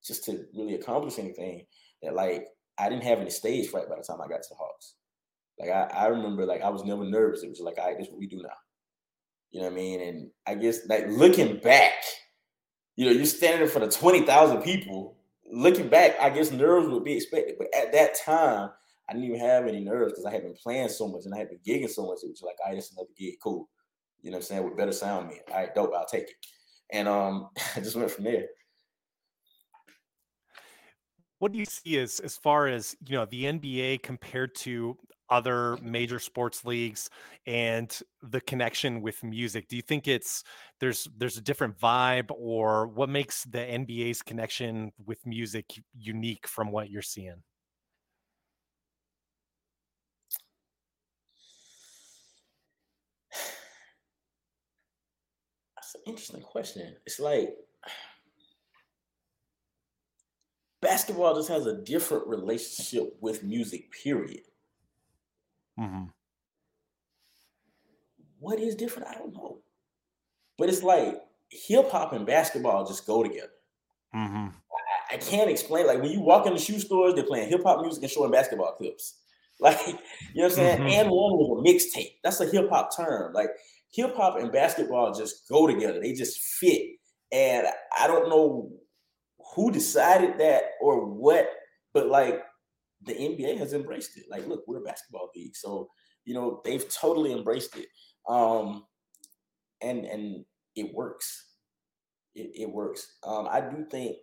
just 0.05 0.25
to 0.25 0.45
really 0.55 0.75
accomplish 0.75 1.19
anything 1.19 1.65
that 2.01 2.13
like 2.13 2.47
I 2.77 2.89
didn't 2.89 3.03
have 3.03 3.19
any 3.19 3.29
stage 3.29 3.69
fright 3.69 3.89
by 3.89 3.95
the 3.95 4.03
time 4.03 4.21
I 4.21 4.27
got 4.27 4.41
to 4.41 4.49
the 4.49 4.55
Hawks. 4.55 4.95
Like 5.59 5.69
I, 5.69 5.83
I 5.93 6.05
remember 6.07 6.45
like 6.45 6.62
I 6.62 6.69
was 6.69 6.83
never 6.83 7.03
nervous. 7.03 7.43
It 7.43 7.49
was 7.49 7.59
like, 7.59 7.77
all 7.77 7.88
right, 7.88 7.97
this 7.97 8.07
is 8.07 8.12
what 8.12 8.19
we 8.19 8.27
do 8.27 8.41
now. 8.41 8.49
You 9.51 9.62
know 9.62 9.67
what 9.67 9.73
I 9.73 9.75
mean? 9.75 10.01
And 10.01 10.31
I 10.45 10.55
guess 10.55 10.88
like 10.88 11.07
looking 11.07 11.57
back, 11.59 11.93
you 12.95 13.05
know, 13.05 13.12
you're 13.12 13.25
standing 13.25 13.63
in 13.63 13.67
front 13.67 13.88
of 13.88 13.93
20,000 13.97 14.62
people. 14.62 15.17
Looking 15.51 15.89
back, 15.89 16.15
I 16.19 16.29
guess 16.29 16.51
nerves 16.51 16.88
would 16.88 17.03
be 17.03 17.15
expected. 17.15 17.55
But 17.57 17.73
at 17.73 17.91
that 17.93 18.15
time, 18.23 18.69
I 19.10 19.13
didn't 19.13 19.28
even 19.28 19.39
have 19.39 19.65
any 19.65 19.80
nerves 19.80 20.13
because 20.13 20.26
I 20.26 20.32
had 20.32 20.43
been 20.43 20.54
playing 20.54 20.89
so 20.89 21.08
much 21.08 21.26
and 21.26 21.34
I 21.34 21.39
had 21.39 21.50
been 21.50 21.60
gigging 21.65 21.89
so 21.89 22.06
much. 22.06 22.19
It 22.24 22.30
was 22.30 22.43
like, 22.43 22.56
all 22.63 22.72
right, 22.72 22.76
this 22.76 22.91
another 22.91 23.10
gig, 23.17 23.36
cool. 23.41 23.67
You 24.22 24.30
know 24.30 24.38
what 24.38 24.43
I'm 24.43 24.48
saying? 24.48 24.63
With 24.63 24.78
better 24.78 24.91
sound 24.91 25.28
man. 25.28 25.38
All 25.52 25.58
right, 25.58 25.74
dope, 25.74 25.93
I'll 25.95 26.06
take 26.06 26.24
it. 26.24 26.36
And 26.91 27.08
um, 27.08 27.50
I 27.76 27.80
just 27.80 27.95
went 27.95 28.12
from 28.12 28.26
there. 28.26 28.45
What 31.39 31.54
do 31.54 31.58
you 31.58 31.65
see 31.65 31.98
as 31.98 32.19
as 32.19 32.36
far 32.38 32.67
as 32.67 32.95
you 33.08 33.15
know 33.15 33.26
the 33.26 33.45
NBA 33.45 34.04
compared 34.04 34.54
to 34.56 34.98
other 35.30 35.78
major 35.82 36.19
sports 36.19 36.65
leagues 36.65 37.10
and 37.45 38.02
the 38.24 38.41
connection 38.41 39.00
with 39.00 39.24
music 39.24 39.67
do 39.67 39.76
you 39.76 39.82
think 39.84 40.08
it's 40.08 40.43
there's 40.80 41.08
there's 41.17 41.38
a 41.38 41.41
different 41.41 41.78
vibe 41.78 42.32
or 42.32 42.88
what 42.88 43.10
makes 43.10 43.43
the 43.43 43.60
nba's 43.60 44.24
connection 44.24 44.91
with 45.06 45.24
music 45.28 45.65
unique 45.93 46.48
from 46.48 46.72
what 46.72 46.89
you're 46.89 47.02
seeing 47.04 47.43
that's 55.93 55.95
an 55.95 56.02
interesting 56.06 56.41
question 56.41 56.95
it's 57.06 57.19
like 57.19 57.56
basketball 60.82 61.36
just 61.36 61.49
has 61.49 61.65
a 61.65 61.82
different 61.82 62.28
relationship 62.28 63.15
with 63.21 63.43
music 63.43 63.91
period 63.91 64.41
Mm-hmm. 65.80 66.06
What 68.39 68.60
is 68.60 68.75
different? 68.75 69.10
I 69.10 69.13
don't 69.13 69.34
know. 69.34 69.60
But 70.58 70.69
it's 70.69 70.84
like 70.84 71.21
hip 71.49 71.89
hop 71.89 72.13
and 72.13 72.25
basketball 72.25 72.86
just 72.86 73.08
go 73.08 73.23
together. 73.23 73.52
Mm-hmm. 74.15 74.47
I, 74.47 75.15
I, 75.15 75.17
can't 75.17 75.49
explain. 75.49 75.88
Like 75.88 76.02
when 76.02 76.12
you 76.12 76.21
walk 76.21 76.47
in 76.47 76.54
the 76.54 76.60
shoe 76.60 76.80
stores, 76.80 77.15
they're 77.15 77.23
playing 77.23 77.49
hip 77.49 77.63
hop 77.63 77.82
music 77.82 78.04
and 78.04 78.12
showing 78.12 78.32
basketball 78.32 78.73
clips. 78.73 79.15
Like, 79.62 79.78
you 79.88 79.93
know 79.93 80.43
what 80.43 80.45
I'm 80.45 80.52
saying? 80.52 80.78
Mm-hmm. 80.78 80.88
And 80.88 81.10
one 81.10 81.34
was 81.34 81.60
a 81.60 81.99
mixtape. 81.99 82.13
That's 82.23 82.39
a 82.39 82.45
hip 82.45 82.69
hop 82.69 82.95
term. 82.95 83.34
Like 83.34 83.49
hip 83.91 84.15
hop 84.15 84.39
and 84.39 84.52
basketball 84.52 85.13
just 85.13 85.47
go 85.49 85.67
together. 85.67 85.99
They 85.99 86.13
just 86.13 86.39
fit. 86.39 86.82
And 87.32 87.67
I 87.97 88.08
don't 88.08 88.30
know 88.30 88.71
who 89.56 89.71
decided 89.71 90.39
that 90.39 90.63
or 90.82 91.06
what, 91.06 91.49
but 91.93 92.08
like 92.08 92.41
the 93.04 93.13
NBA 93.13 93.58
has 93.58 93.73
embraced 93.73 94.17
it. 94.17 94.25
Like, 94.30 94.47
look, 94.47 94.63
we're 94.67 94.80
a 94.80 94.82
basketball 94.82 95.30
league, 95.36 95.56
so 95.56 95.89
you 96.25 96.34
know 96.34 96.62
they've 96.63 96.88
totally 96.89 97.32
embraced 97.32 97.78
it, 97.78 97.88
um, 98.28 98.86
and 99.82 100.06
and 100.06 100.45
it 100.75 100.93
works. 100.93 101.45
It, 102.36 102.52
it 102.54 102.69
works. 102.69 103.17
Um, 103.23 103.47
I 103.49 103.62
do 103.62 103.86
think 103.89 104.17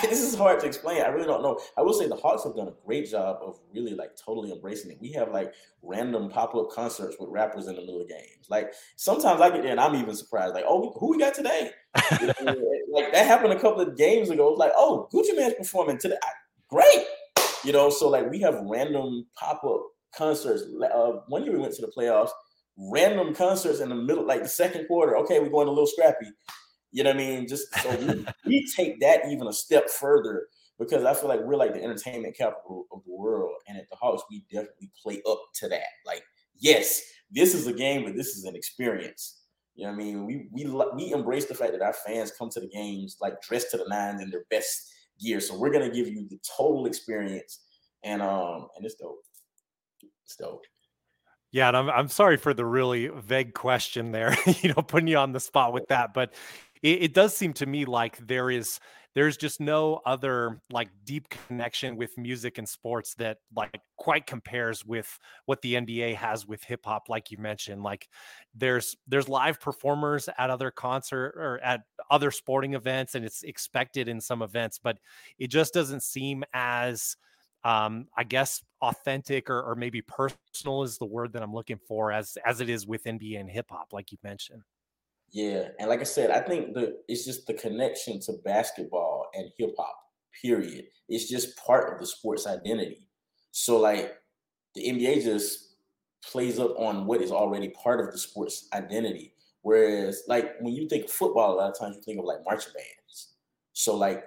this 0.08 0.20
is 0.20 0.34
hard 0.34 0.60
to 0.60 0.66
explain. 0.66 1.02
I 1.02 1.08
really 1.08 1.26
don't 1.26 1.42
know. 1.42 1.58
I 1.76 1.82
will 1.82 1.92
say 1.92 2.08
the 2.08 2.16
Hawks 2.16 2.44
have 2.44 2.54
done 2.54 2.68
a 2.68 2.74
great 2.86 3.10
job 3.10 3.38
of 3.42 3.58
really 3.74 3.94
like 3.94 4.16
totally 4.16 4.52
embracing 4.52 4.90
it. 4.90 4.98
We 5.00 5.12
have 5.12 5.30
like 5.30 5.52
random 5.82 6.30
pop 6.30 6.54
up 6.54 6.70
concerts 6.70 7.16
with 7.18 7.28
rappers 7.30 7.66
in 7.66 7.74
the 7.74 7.80
middle 7.80 8.00
of 8.00 8.08
games. 8.08 8.46
Like 8.48 8.72
sometimes 8.96 9.40
I 9.40 9.50
get 9.50 9.62
there 9.62 9.72
and 9.72 9.80
I'm 9.80 9.94
even 9.94 10.14
surprised. 10.14 10.54
Like, 10.54 10.64
oh, 10.66 10.96
who 10.98 11.10
we 11.10 11.18
got 11.18 11.34
today? 11.34 11.70
You 12.20 12.26
know, 12.26 12.32
like 12.92 13.12
that 13.12 13.26
happened 13.26 13.52
a 13.52 13.60
couple 13.60 13.80
of 13.80 13.96
games 13.96 14.30
ago. 14.30 14.50
It's 14.50 14.58
like, 14.58 14.72
oh, 14.76 15.08
Gucci 15.12 15.36
Mane's 15.36 15.54
performing 15.54 15.98
today. 15.98 16.16
Great. 16.68 17.04
You 17.64 17.72
know, 17.72 17.90
so 17.90 18.08
like 18.08 18.30
we 18.30 18.40
have 18.40 18.60
random 18.62 19.26
pop 19.36 19.62
up 19.64 19.82
concerts. 20.16 20.62
Uh, 20.62 21.20
one 21.28 21.44
year 21.44 21.52
we 21.52 21.58
went 21.58 21.74
to 21.74 21.82
the 21.82 21.92
playoffs, 21.96 22.30
random 22.76 23.34
concerts 23.34 23.80
in 23.80 23.90
the 23.90 23.94
middle, 23.94 24.26
like 24.26 24.42
the 24.42 24.48
second 24.48 24.86
quarter. 24.86 25.16
Okay, 25.18 25.40
we're 25.40 25.50
going 25.50 25.68
a 25.68 25.70
little 25.70 25.86
scrappy. 25.86 26.26
You 26.92 27.04
know 27.04 27.10
what 27.10 27.20
I 27.20 27.26
mean? 27.26 27.48
Just 27.48 27.74
so 27.82 27.96
we, 27.96 28.26
we 28.46 28.66
take 28.74 29.00
that 29.00 29.26
even 29.30 29.46
a 29.46 29.52
step 29.52 29.88
further 29.88 30.48
because 30.78 31.04
I 31.04 31.14
feel 31.14 31.28
like 31.28 31.40
we're 31.40 31.56
like 31.56 31.74
the 31.74 31.82
entertainment 31.82 32.36
capital 32.36 32.86
of 32.90 33.02
the 33.04 33.12
world. 33.12 33.52
And 33.68 33.78
at 33.78 33.88
the 33.90 33.96
Hawks, 33.96 34.22
we 34.30 34.44
definitely 34.50 34.90
play 35.00 35.22
up 35.30 35.40
to 35.56 35.68
that. 35.68 35.86
Like, 36.06 36.22
yes, 36.58 37.02
this 37.30 37.54
is 37.54 37.66
a 37.66 37.72
game, 37.72 38.04
but 38.04 38.16
this 38.16 38.36
is 38.36 38.44
an 38.44 38.56
experience. 38.56 39.40
You 39.74 39.86
know 39.86 39.92
what 39.92 40.00
I 40.00 40.04
mean? 40.04 40.26
We 40.26 40.48
we 40.52 40.66
we 40.94 41.12
embrace 41.12 41.46
the 41.46 41.54
fact 41.54 41.72
that 41.72 41.82
our 41.82 41.92
fans 41.92 42.32
come 42.36 42.50
to 42.50 42.60
the 42.60 42.68
games 42.68 43.16
like 43.20 43.40
dressed 43.40 43.70
to 43.70 43.76
the 43.76 43.86
nines 43.88 44.20
in 44.20 44.30
their 44.30 44.44
best 44.50 44.92
gear. 45.20 45.40
So 45.40 45.56
we're 45.56 45.70
gonna 45.70 45.90
give 45.90 46.08
you 46.08 46.26
the 46.28 46.38
total 46.56 46.86
experience, 46.86 47.60
and 48.02 48.20
um, 48.20 48.68
and 48.76 48.84
it's 48.84 48.96
dope. 48.96 49.22
It's 50.24 50.36
dope. 50.36 50.64
Yeah, 51.52 51.68
and 51.68 51.76
I'm 51.76 51.88
I'm 51.88 52.08
sorry 52.08 52.36
for 52.36 52.52
the 52.52 52.64
really 52.64 53.08
vague 53.08 53.54
question 53.54 54.12
there, 54.12 54.36
you 54.60 54.74
know, 54.74 54.82
putting 54.82 55.08
you 55.08 55.18
on 55.18 55.32
the 55.32 55.40
spot 55.40 55.72
with 55.72 55.88
that, 55.88 56.14
but 56.14 56.34
it, 56.82 57.02
it 57.02 57.14
does 57.14 57.36
seem 57.36 57.52
to 57.54 57.66
me 57.66 57.84
like 57.84 58.16
there 58.26 58.50
is 58.50 58.80
there's 59.14 59.36
just 59.36 59.60
no 59.60 60.00
other 60.06 60.60
like 60.70 60.88
deep 61.04 61.28
connection 61.28 61.96
with 61.96 62.16
music 62.16 62.58
and 62.58 62.68
sports 62.68 63.14
that 63.14 63.38
like 63.56 63.80
quite 63.96 64.26
compares 64.26 64.84
with 64.86 65.18
what 65.46 65.60
the 65.62 65.74
NBA 65.74 66.14
has 66.14 66.46
with 66.46 66.62
hip 66.62 66.84
hop 66.84 67.08
like 67.08 67.30
you 67.30 67.38
mentioned 67.38 67.82
like 67.82 68.08
there's 68.54 68.96
there's 69.08 69.28
live 69.28 69.60
performers 69.60 70.28
at 70.38 70.50
other 70.50 70.70
concert 70.70 71.34
or 71.36 71.60
at 71.62 71.82
other 72.10 72.30
sporting 72.30 72.74
events 72.74 73.14
and 73.14 73.24
it's 73.24 73.42
expected 73.42 74.08
in 74.08 74.20
some 74.20 74.42
events 74.42 74.78
but 74.82 74.98
it 75.38 75.48
just 75.48 75.74
doesn't 75.74 76.02
seem 76.02 76.44
as 76.54 77.16
um 77.64 78.06
i 78.16 78.24
guess 78.24 78.62
authentic 78.80 79.50
or, 79.50 79.62
or 79.62 79.74
maybe 79.74 80.00
personal 80.00 80.82
is 80.82 80.96
the 80.98 81.04
word 81.04 81.32
that 81.32 81.42
i'm 81.42 81.52
looking 81.52 81.78
for 81.86 82.10
as 82.10 82.38
as 82.46 82.60
it 82.60 82.70
is 82.70 82.86
with 82.86 83.04
nba 83.04 83.38
and 83.38 83.50
hip 83.50 83.66
hop 83.70 83.92
like 83.92 84.10
you 84.10 84.18
mentioned 84.24 84.62
yeah, 85.32 85.68
and 85.78 85.88
like 85.88 86.00
I 86.00 86.04
said, 86.04 86.30
I 86.30 86.40
think 86.40 86.74
the 86.74 86.98
it's 87.08 87.24
just 87.24 87.46
the 87.46 87.54
connection 87.54 88.20
to 88.20 88.32
basketball 88.44 89.28
and 89.34 89.50
hip 89.58 89.74
hop. 89.78 89.96
Period. 90.42 90.86
It's 91.08 91.28
just 91.28 91.56
part 91.56 91.92
of 91.92 92.00
the 92.00 92.06
sports 92.06 92.46
identity. 92.46 93.08
So 93.50 93.78
like 93.78 94.14
the 94.74 94.88
NBA 94.88 95.24
just 95.24 95.74
plays 96.24 96.58
up 96.58 96.78
on 96.78 97.06
what 97.06 97.20
is 97.20 97.32
already 97.32 97.68
part 97.70 98.00
of 98.00 98.12
the 98.12 98.18
sports 98.18 98.68
identity. 98.72 99.34
Whereas 99.62 100.22
like 100.28 100.54
when 100.60 100.74
you 100.74 100.88
think 100.88 101.04
of 101.04 101.10
football, 101.10 101.54
a 101.54 101.56
lot 101.56 101.70
of 101.70 101.78
times 101.78 101.96
you 101.96 102.02
think 102.02 102.18
of 102.18 102.24
like 102.24 102.38
marching 102.44 102.72
bands. 102.72 103.34
So 103.72 103.96
like 103.96 104.24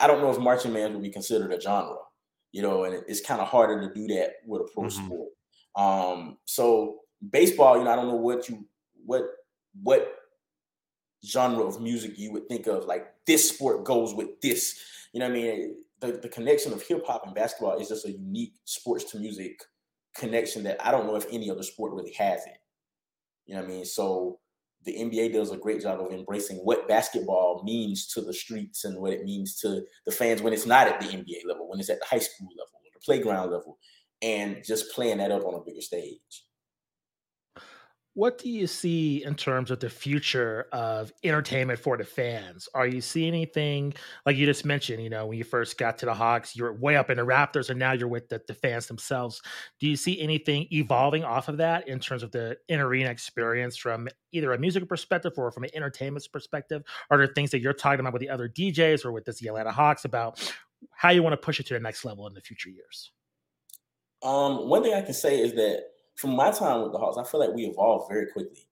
I 0.00 0.06
don't 0.06 0.20
know 0.20 0.30
if 0.30 0.38
marching 0.38 0.72
bands 0.72 0.94
would 0.94 1.02
be 1.02 1.10
considered 1.10 1.52
a 1.52 1.60
genre, 1.60 1.96
you 2.52 2.62
know, 2.62 2.84
and 2.84 3.02
it's 3.06 3.20
kind 3.20 3.40
of 3.40 3.48
harder 3.48 3.80
to 3.80 3.94
do 3.94 4.06
that 4.14 4.34
with 4.46 4.62
a 4.62 4.68
pro 4.74 4.84
mm-hmm. 4.84 5.06
sport. 5.06 5.28
Um, 5.76 6.38
so 6.44 7.00
baseball, 7.30 7.78
you 7.78 7.84
know, 7.84 7.90
I 7.90 7.96
don't 7.96 8.08
know 8.08 8.14
what 8.14 8.48
you 8.48 8.66
what 9.04 9.22
what 9.82 10.17
genre 11.26 11.64
of 11.64 11.80
music 11.80 12.18
you 12.18 12.32
would 12.32 12.48
think 12.48 12.66
of 12.66 12.84
like 12.84 13.12
this 13.26 13.48
sport 13.48 13.84
goes 13.84 14.14
with 14.14 14.40
this. 14.40 14.78
You 15.12 15.20
know 15.20 15.28
what 15.28 15.38
I 15.38 15.40
mean? 15.40 15.76
The, 16.00 16.12
the 16.12 16.28
connection 16.28 16.72
of 16.72 16.82
hip 16.82 17.04
hop 17.06 17.26
and 17.26 17.34
basketball 17.34 17.78
is 17.78 17.88
just 17.88 18.06
a 18.06 18.12
unique 18.12 18.54
sports 18.64 19.04
to 19.10 19.18
music 19.18 19.60
connection 20.14 20.62
that 20.64 20.84
I 20.84 20.90
don't 20.90 21.06
know 21.06 21.16
if 21.16 21.26
any 21.30 21.50
other 21.50 21.62
sport 21.62 21.92
really 21.92 22.12
has 22.12 22.44
it. 22.46 22.58
You 23.46 23.54
know 23.54 23.62
what 23.62 23.70
I 23.70 23.72
mean? 23.72 23.84
So 23.84 24.38
the 24.84 24.94
NBA 24.94 25.32
does 25.32 25.50
a 25.50 25.56
great 25.56 25.82
job 25.82 26.00
of 26.00 26.12
embracing 26.12 26.58
what 26.58 26.88
basketball 26.88 27.62
means 27.64 28.06
to 28.08 28.20
the 28.20 28.32
streets 28.32 28.84
and 28.84 28.98
what 29.00 29.12
it 29.12 29.24
means 29.24 29.56
to 29.60 29.82
the 30.06 30.12
fans 30.12 30.40
when 30.40 30.52
it's 30.52 30.66
not 30.66 30.86
at 30.86 31.00
the 31.00 31.06
NBA 31.06 31.46
level, 31.46 31.68
when 31.68 31.80
it's 31.80 31.90
at 31.90 31.98
the 31.98 32.06
high 32.06 32.18
school 32.18 32.48
level 32.48 32.74
or 32.74 32.90
the 32.94 33.00
playground 33.04 33.50
level, 33.50 33.78
and 34.22 34.62
just 34.64 34.92
playing 34.94 35.18
that 35.18 35.32
up 35.32 35.44
on 35.44 35.54
a 35.54 35.64
bigger 35.64 35.80
stage 35.80 36.44
what 38.18 38.36
do 38.36 38.50
you 38.50 38.66
see 38.66 39.22
in 39.22 39.36
terms 39.36 39.70
of 39.70 39.78
the 39.78 39.88
future 39.88 40.66
of 40.72 41.12
entertainment 41.22 41.78
for 41.78 41.96
the 41.96 42.02
fans? 42.02 42.68
Are 42.74 42.84
you 42.84 43.00
seeing 43.00 43.28
anything 43.28 43.94
like 44.26 44.36
you 44.36 44.44
just 44.44 44.64
mentioned? 44.64 45.00
You 45.04 45.08
know, 45.08 45.26
when 45.26 45.38
you 45.38 45.44
first 45.44 45.78
got 45.78 45.98
to 45.98 46.06
the 46.06 46.14
Hawks, 46.14 46.56
you 46.56 46.64
were 46.64 46.72
way 46.72 46.96
up 46.96 47.10
in 47.10 47.18
the 47.18 47.22
Raptors, 47.22 47.70
and 47.70 47.78
now 47.78 47.92
you're 47.92 48.08
with 48.08 48.28
the, 48.28 48.42
the 48.48 48.54
fans 48.54 48.88
themselves. 48.88 49.40
Do 49.78 49.86
you 49.86 49.94
see 49.94 50.20
anything 50.20 50.66
evolving 50.72 51.22
off 51.22 51.46
of 51.46 51.58
that 51.58 51.86
in 51.86 52.00
terms 52.00 52.24
of 52.24 52.32
the 52.32 52.56
in 52.68 52.80
arena 52.80 53.08
experience 53.08 53.76
from 53.76 54.08
either 54.32 54.52
a 54.52 54.58
musical 54.58 54.88
perspective 54.88 55.34
or 55.36 55.52
from 55.52 55.62
an 55.62 55.70
entertainment 55.72 56.26
perspective? 56.32 56.82
Are 57.12 57.18
there 57.18 57.28
things 57.28 57.52
that 57.52 57.60
you're 57.60 57.72
talking 57.72 58.00
about 58.00 58.14
with 58.14 58.22
the 58.22 58.30
other 58.30 58.48
DJs 58.48 59.04
or 59.04 59.12
with 59.12 59.26
the 59.26 59.46
Atlanta 59.46 59.70
Hawks 59.70 60.04
about 60.04 60.52
how 60.90 61.10
you 61.10 61.22
want 61.22 61.34
to 61.34 61.36
push 61.36 61.60
it 61.60 61.66
to 61.68 61.74
the 61.74 61.78
next 61.78 62.04
level 62.04 62.26
in 62.26 62.34
the 62.34 62.40
future 62.40 62.68
years? 62.68 63.12
Um, 64.24 64.68
one 64.68 64.82
thing 64.82 64.94
I 64.94 65.02
can 65.02 65.14
say 65.14 65.40
is 65.40 65.52
that 65.52 65.84
from 66.18 66.34
my 66.34 66.50
time 66.50 66.82
with 66.82 66.92
the 66.92 66.98
Hawks, 66.98 67.16
I 67.16 67.22
feel 67.22 67.38
like 67.38 67.54
we 67.54 67.64
evolved 67.64 68.10
very 68.10 68.26
quickly. 68.26 68.68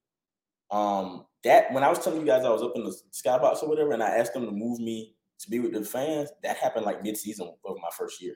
Um, 0.73 1.27
that 1.45 1.73
when 1.73 1.85
I 1.85 1.89
was 1.89 2.01
telling 2.01 2.21
you 2.21 2.27
guys 2.27 2.45
I 2.45 2.51
was 2.51 2.63
up 2.63 2.73
in 2.75 2.83
the 2.83 2.95
skybox 3.13 3.63
or 3.63 3.69
whatever, 3.69 3.93
and 3.93 4.03
I 4.03 4.09
asked 4.09 4.35
them 4.35 4.47
to 4.47 4.51
move 4.51 4.81
me 4.81 5.15
to 5.39 5.49
be 5.49 5.61
with 5.61 5.73
the 5.73 5.85
fans, 5.85 6.31
that 6.43 6.57
happened 6.57 6.85
like 6.85 7.05
mid-season 7.05 7.49
of 7.65 7.77
my 7.77 7.89
first 7.97 8.21
year. 8.21 8.35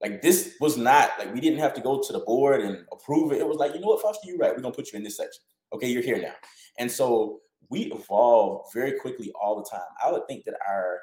Like 0.00 0.22
this 0.22 0.54
was 0.60 0.76
not 0.76 1.10
like 1.18 1.34
we 1.34 1.40
didn't 1.40 1.58
have 1.58 1.74
to 1.74 1.80
go 1.80 2.00
to 2.00 2.12
the 2.12 2.20
board 2.20 2.60
and 2.60 2.84
approve 2.92 3.32
it. 3.32 3.40
It 3.40 3.48
was 3.48 3.56
like, 3.56 3.74
you 3.74 3.80
know 3.80 3.88
what, 3.88 4.02
Foster, 4.02 4.28
you're 4.28 4.38
right. 4.38 4.54
We're 4.54 4.62
gonna 4.62 4.74
put 4.74 4.92
you 4.92 4.98
in 4.98 5.02
this 5.02 5.16
section. 5.16 5.42
Okay, 5.72 5.88
you're 5.88 6.02
here 6.02 6.20
now. 6.20 6.34
And 6.78 6.90
so 6.90 7.40
we 7.68 7.92
evolve 7.92 8.66
very 8.72 8.92
quickly 8.92 9.32
all 9.42 9.56
the 9.56 9.68
time. 9.68 9.88
I 10.04 10.12
would 10.12 10.28
think 10.28 10.44
that 10.44 10.54
our 10.68 11.00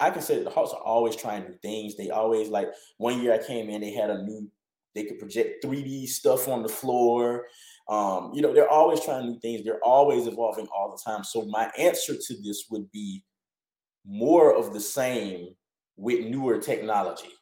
I 0.00 0.10
can 0.10 0.20
say 0.20 0.42
the 0.42 0.50
Hawks 0.50 0.72
are 0.74 0.82
always 0.82 1.16
trying 1.16 1.44
new 1.44 1.56
things. 1.62 1.96
They 1.96 2.10
always 2.10 2.50
like 2.50 2.68
one 2.98 3.22
year 3.22 3.32
I 3.32 3.38
came 3.38 3.70
in, 3.70 3.80
they 3.80 3.92
had 3.92 4.10
a 4.10 4.22
new 4.22 4.50
they 4.96 5.04
could 5.04 5.18
project 5.18 5.64
3D 5.64 6.08
stuff 6.08 6.48
on 6.48 6.62
the 6.62 6.68
floor. 6.68 7.46
Um, 7.88 8.32
you 8.34 8.42
know, 8.42 8.52
they're 8.52 8.68
always 8.68 9.00
trying 9.00 9.26
new 9.26 9.38
things. 9.40 9.64
They're 9.64 9.84
always 9.84 10.26
evolving 10.26 10.66
all 10.74 10.90
the 10.90 11.10
time. 11.10 11.22
So 11.22 11.44
my 11.46 11.70
answer 11.78 12.14
to 12.16 12.34
this 12.42 12.64
would 12.70 12.90
be 12.90 13.22
more 14.04 14.56
of 14.56 14.72
the 14.72 14.80
same 14.80 15.54
with 15.96 16.26
newer 16.26 16.58
technology. 16.58 17.32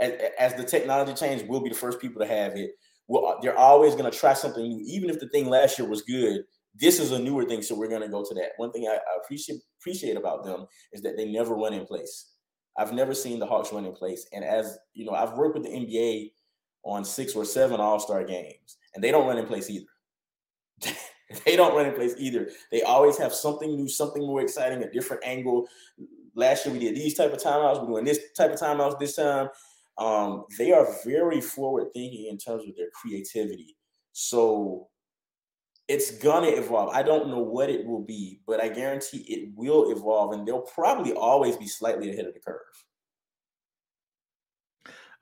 As, 0.00 0.12
as 0.38 0.54
the 0.54 0.64
technology 0.64 1.14
changes, 1.14 1.46
we'll 1.46 1.60
be 1.60 1.68
the 1.68 1.74
first 1.74 2.00
people 2.00 2.20
to 2.22 2.28
have 2.28 2.56
it. 2.56 2.70
Well, 3.08 3.38
they're 3.42 3.58
always 3.58 3.94
going 3.94 4.10
to 4.10 4.16
try 4.16 4.32
something 4.32 4.62
new, 4.62 4.82
even 4.86 5.10
if 5.10 5.20
the 5.20 5.28
thing 5.28 5.48
last 5.48 5.78
year 5.78 5.88
was 5.88 6.02
good. 6.02 6.42
This 6.74 6.98
is 6.98 7.12
a 7.12 7.18
newer 7.18 7.44
thing, 7.44 7.60
so 7.60 7.74
we're 7.74 7.88
going 7.88 8.00
to 8.00 8.08
go 8.08 8.24
to 8.24 8.34
that. 8.34 8.52
One 8.56 8.72
thing 8.72 8.86
I, 8.88 8.94
I 8.94 9.18
appreciate 9.22 9.60
appreciate 9.78 10.16
about 10.16 10.44
them 10.44 10.66
is 10.92 11.02
that 11.02 11.16
they 11.16 11.30
never 11.30 11.54
run 11.54 11.74
in 11.74 11.84
place. 11.84 12.30
I've 12.78 12.92
never 12.92 13.14
seen 13.14 13.38
the 13.38 13.46
Hawks 13.46 13.72
run 13.72 13.84
in 13.84 13.92
place. 13.92 14.26
And 14.32 14.44
as 14.44 14.78
you 14.94 15.04
know, 15.04 15.12
I've 15.12 15.34
worked 15.34 15.58
with 15.58 15.64
the 15.64 15.70
NBA 15.70 16.30
on 16.84 17.04
six 17.04 17.34
or 17.34 17.44
seven 17.44 17.80
All 17.80 18.00
Star 18.00 18.24
games, 18.24 18.78
and 18.94 19.02
they 19.02 19.10
don't 19.10 19.26
run 19.26 19.38
in 19.38 19.46
place 19.46 19.70
either. 19.70 19.86
they 21.44 21.56
don't 21.56 21.74
run 21.74 21.86
in 21.86 21.94
place 21.94 22.14
either. 22.18 22.50
They 22.70 22.82
always 22.82 23.16
have 23.18 23.32
something 23.32 23.74
new, 23.74 23.88
something 23.88 24.26
more 24.26 24.40
exciting, 24.40 24.82
a 24.82 24.90
different 24.90 25.24
angle. 25.24 25.68
Last 26.34 26.64
year 26.64 26.72
we 26.72 26.80
did 26.80 26.96
these 26.96 27.14
type 27.14 27.32
of 27.32 27.40
timeouts. 27.40 27.80
We're 27.80 27.88
doing 27.88 28.04
this 28.04 28.20
type 28.36 28.52
of 28.52 28.58
timeouts 28.58 28.98
this 28.98 29.16
time. 29.16 29.48
Um, 29.98 30.46
they 30.58 30.72
are 30.72 30.88
very 31.04 31.40
forward 31.40 31.88
thinking 31.92 32.26
in 32.30 32.38
terms 32.38 32.66
of 32.68 32.74
their 32.76 32.90
creativity. 32.90 33.76
So 34.12 34.88
it's 35.88 36.10
gonna 36.12 36.48
evolve. 36.48 36.94
I 36.94 37.02
don't 37.02 37.28
know 37.28 37.40
what 37.42 37.68
it 37.68 37.86
will 37.86 38.02
be, 38.02 38.40
but 38.46 38.62
I 38.62 38.68
guarantee 38.68 39.18
it 39.28 39.50
will 39.54 39.90
evolve, 39.90 40.32
and 40.32 40.46
they'll 40.46 40.62
probably 40.62 41.12
always 41.12 41.56
be 41.56 41.66
slightly 41.66 42.10
ahead 42.10 42.26
of 42.26 42.34
the 42.34 42.40
curve. 42.40 42.60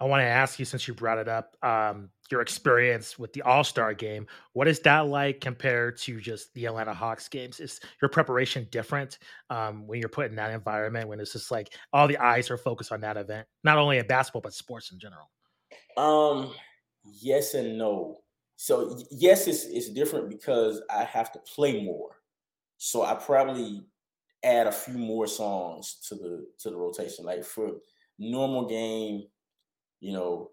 I 0.00 0.04
want 0.04 0.22
to 0.22 0.26
ask 0.26 0.58
you, 0.58 0.64
since 0.64 0.88
you 0.88 0.94
brought 0.94 1.18
it 1.18 1.28
up, 1.28 1.56
um, 1.62 2.08
your 2.30 2.40
experience 2.40 3.18
with 3.18 3.32
the 3.32 3.42
All 3.42 3.64
Star 3.64 3.92
game. 3.92 4.26
What 4.52 4.68
is 4.68 4.80
that 4.80 5.08
like 5.08 5.40
compared 5.40 5.98
to 5.98 6.20
just 6.20 6.54
the 6.54 6.66
Atlanta 6.66 6.94
Hawks 6.94 7.28
games? 7.28 7.60
Is 7.60 7.80
your 8.00 8.08
preparation 8.08 8.66
different 8.70 9.18
um, 9.50 9.86
when 9.86 10.00
you're 10.00 10.08
put 10.08 10.30
in 10.30 10.36
that 10.36 10.52
environment 10.52 11.08
when 11.08 11.20
it's 11.20 11.32
just 11.32 11.50
like 11.50 11.74
all 11.92 12.08
the 12.08 12.18
eyes 12.18 12.50
are 12.50 12.56
focused 12.56 12.92
on 12.92 13.00
that 13.02 13.16
event, 13.16 13.46
not 13.64 13.78
only 13.78 13.98
in 13.98 14.06
basketball 14.06 14.42
but 14.42 14.54
sports 14.54 14.92
in 14.92 14.98
general? 14.98 15.30
Um, 15.96 16.54
yes 17.04 17.54
and 17.54 17.76
no. 17.76 18.20
So 18.56 18.98
yes, 19.10 19.46
it's 19.46 19.64
it's 19.64 19.90
different 19.90 20.28
because 20.28 20.82
I 20.90 21.04
have 21.04 21.32
to 21.32 21.38
play 21.40 21.82
more. 21.82 22.16
So 22.78 23.02
I 23.02 23.14
probably 23.14 23.82
add 24.42 24.66
a 24.66 24.72
few 24.72 24.98
more 24.98 25.26
songs 25.26 25.96
to 26.08 26.14
the 26.14 26.46
to 26.60 26.70
the 26.70 26.76
rotation. 26.76 27.24
Like 27.24 27.44
for 27.44 27.72
normal 28.18 28.66
game, 28.66 29.24
you 30.00 30.12
know, 30.12 30.50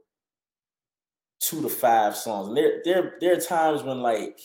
two 1.39 1.61
to 1.61 1.69
five 1.69 2.15
songs. 2.15 2.49
And 2.49 2.57
there, 2.57 2.81
there, 2.83 3.13
there 3.19 3.37
are 3.37 3.41
times 3.41 3.83
when 3.83 4.01
like 4.01 4.39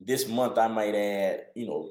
this 0.00 0.28
month 0.28 0.58
I 0.58 0.68
might 0.68 0.94
add, 0.94 1.46
you 1.54 1.66
know, 1.66 1.90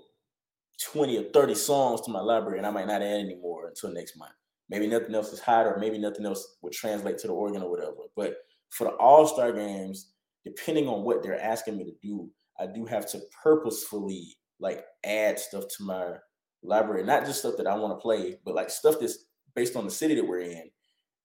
20 0.91 1.17
or 1.17 1.23
30 1.31 1.55
songs 1.55 2.01
to 2.01 2.11
my 2.11 2.21
library 2.21 2.57
and 2.57 2.67
I 2.67 2.71
might 2.71 2.87
not 2.87 3.01
add 3.01 3.19
any 3.19 3.35
more 3.35 3.67
until 3.67 3.91
next 3.91 4.17
month. 4.17 4.31
Maybe 4.69 4.87
nothing 4.87 5.15
else 5.15 5.33
is 5.33 5.39
hot 5.39 5.65
or 5.65 5.77
maybe 5.77 5.97
nothing 5.97 6.25
else 6.25 6.55
would 6.61 6.73
translate 6.73 7.17
to 7.19 7.27
the 7.27 7.33
organ 7.33 7.63
or 7.63 7.69
whatever. 7.69 7.95
But 8.15 8.37
for 8.69 8.85
the 8.85 8.91
all-star 8.91 9.51
games, 9.51 10.11
depending 10.45 10.87
on 10.87 11.03
what 11.03 11.23
they're 11.23 11.41
asking 11.41 11.77
me 11.77 11.85
to 11.85 11.93
do, 12.01 12.29
I 12.59 12.67
do 12.67 12.85
have 12.85 13.09
to 13.11 13.21
purposefully 13.43 14.35
like 14.59 14.85
add 15.03 15.39
stuff 15.39 15.65
to 15.77 15.83
my 15.83 16.13
library. 16.61 17.03
Not 17.03 17.25
just 17.25 17.39
stuff 17.39 17.55
that 17.57 17.67
I 17.67 17.75
want 17.75 17.97
to 17.97 18.01
play, 18.01 18.37
but 18.45 18.55
like 18.55 18.69
stuff 18.69 18.95
that's 18.99 19.25
based 19.55 19.75
on 19.75 19.85
the 19.85 19.91
city 19.91 20.15
that 20.15 20.27
we're 20.27 20.41
in 20.41 20.69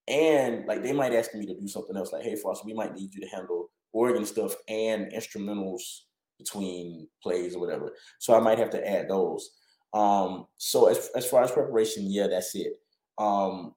and 0.07 0.65
like 0.67 0.83
they 0.83 0.93
might 0.93 1.13
ask 1.13 1.33
me 1.33 1.45
to 1.45 1.59
do 1.59 1.67
something 1.67 1.97
else, 1.97 2.11
like, 2.11 2.23
hey, 2.23 2.35
Foster, 2.35 2.65
we 2.65 2.73
might 2.73 2.95
need 2.95 3.13
you 3.13 3.21
to 3.21 3.27
handle 3.27 3.69
organ 3.93 4.25
stuff 4.25 4.53
and 4.67 5.11
instrumentals 5.11 6.01
between 6.37 7.07
plays 7.23 7.55
or 7.55 7.59
whatever. 7.59 7.93
So 8.19 8.35
I 8.35 8.39
might 8.39 8.59
have 8.59 8.69
to 8.71 8.87
add 8.87 9.09
those. 9.09 9.51
Um, 9.93 10.47
so 10.57 10.87
as, 10.87 11.09
as 11.15 11.25
far 11.25 11.43
as 11.43 11.51
preparation, 11.51 12.11
yeah, 12.11 12.27
that's 12.27 12.53
it. 12.55 12.73
Um, 13.17 13.73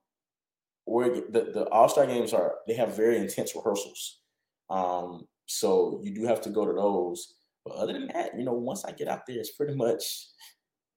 Oregon, 0.85 1.23
the, 1.29 1.51
the 1.53 1.69
All-Star 1.69 2.05
games 2.05 2.33
are 2.33 2.55
they 2.67 2.73
have 2.73 2.95
very 2.95 3.17
intense 3.17 3.55
rehearsals. 3.55 4.19
Um, 4.69 5.27
so 5.45 6.01
you 6.03 6.13
do 6.13 6.25
have 6.25 6.41
to 6.41 6.49
go 6.49 6.65
to 6.65 6.73
those. 6.73 7.35
But 7.65 7.75
other 7.75 7.93
than 7.93 8.07
that, 8.13 8.37
you 8.37 8.43
know, 8.43 8.53
once 8.53 8.85
I 8.85 8.91
get 8.91 9.07
out 9.07 9.25
there, 9.27 9.37
it's 9.37 9.51
pretty 9.51 9.75
much 9.75 10.03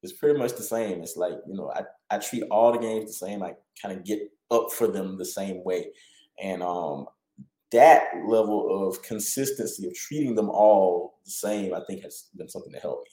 it's 0.02 0.12
pretty 0.12 0.38
much 0.38 0.54
the 0.54 0.62
same. 0.62 1.02
It's 1.02 1.16
like, 1.16 1.34
you 1.46 1.54
know, 1.54 1.70
I, 1.74 1.82
I 2.10 2.18
treat 2.18 2.42
all 2.50 2.72
the 2.72 2.78
games 2.78 3.06
the 3.06 3.26
same. 3.26 3.42
I 3.42 3.54
kind 3.80 3.96
of 3.96 4.04
get 4.04 4.20
up 4.50 4.72
for 4.72 4.88
them 4.88 5.16
the 5.16 5.24
same 5.24 5.62
way. 5.64 5.92
And 6.42 6.62
um, 6.62 7.06
that 7.70 8.08
level 8.26 8.88
of 8.88 9.02
consistency 9.02 9.86
of 9.86 9.94
treating 9.94 10.34
them 10.34 10.50
all 10.50 11.20
the 11.24 11.30
same, 11.30 11.74
I 11.74 11.80
think 11.86 12.02
has 12.02 12.28
been 12.36 12.48
something 12.48 12.72
to 12.72 12.80
help 12.80 13.04
me. 13.04 13.10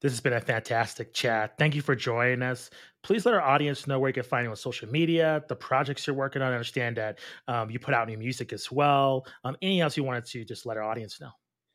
This 0.00 0.10
has 0.12 0.20
been 0.20 0.32
a 0.32 0.40
fantastic 0.40 1.12
chat. 1.12 1.56
Thank 1.58 1.74
you 1.74 1.82
for 1.82 1.94
joining 1.94 2.42
us. 2.42 2.70
Please 3.02 3.24
let 3.24 3.34
our 3.34 3.42
audience 3.42 3.86
know 3.86 4.00
where 4.00 4.08
you 4.08 4.14
can 4.14 4.24
find 4.24 4.44
you 4.44 4.50
on 4.50 4.56
social 4.56 4.88
media, 4.88 5.44
the 5.48 5.54
projects 5.54 6.06
you're 6.06 6.16
working 6.16 6.42
on. 6.42 6.50
I 6.50 6.54
understand 6.54 6.96
that 6.96 7.18
um, 7.46 7.70
you 7.70 7.78
put 7.78 7.94
out 7.94 8.08
new 8.08 8.18
music 8.18 8.52
as 8.52 8.72
well. 8.72 9.26
Um, 9.44 9.56
anything 9.62 9.80
else 9.80 9.96
you 9.96 10.02
wanted 10.02 10.24
to 10.26 10.44
just 10.44 10.66
let 10.66 10.76
our 10.76 10.82
audience 10.82 11.20
know? 11.20 11.30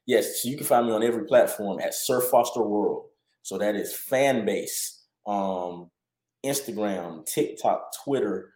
Yes, 0.06 0.42
so 0.42 0.50
you 0.50 0.58
can 0.58 0.66
find 0.66 0.86
me 0.88 0.92
on 0.92 1.04
every 1.04 1.26
platform 1.26 1.80
at 1.80 1.94
Sir 1.94 2.20
Foster 2.20 2.62
World. 2.62 3.06
So 3.46 3.60
that 3.60 3.76
is 3.76 3.94
fan 3.94 4.44
base, 4.44 5.04
um, 5.28 5.92
Instagram, 6.44 7.24
TikTok, 7.28 7.92
Twitter, 8.04 8.52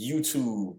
YouTube, 0.00 0.78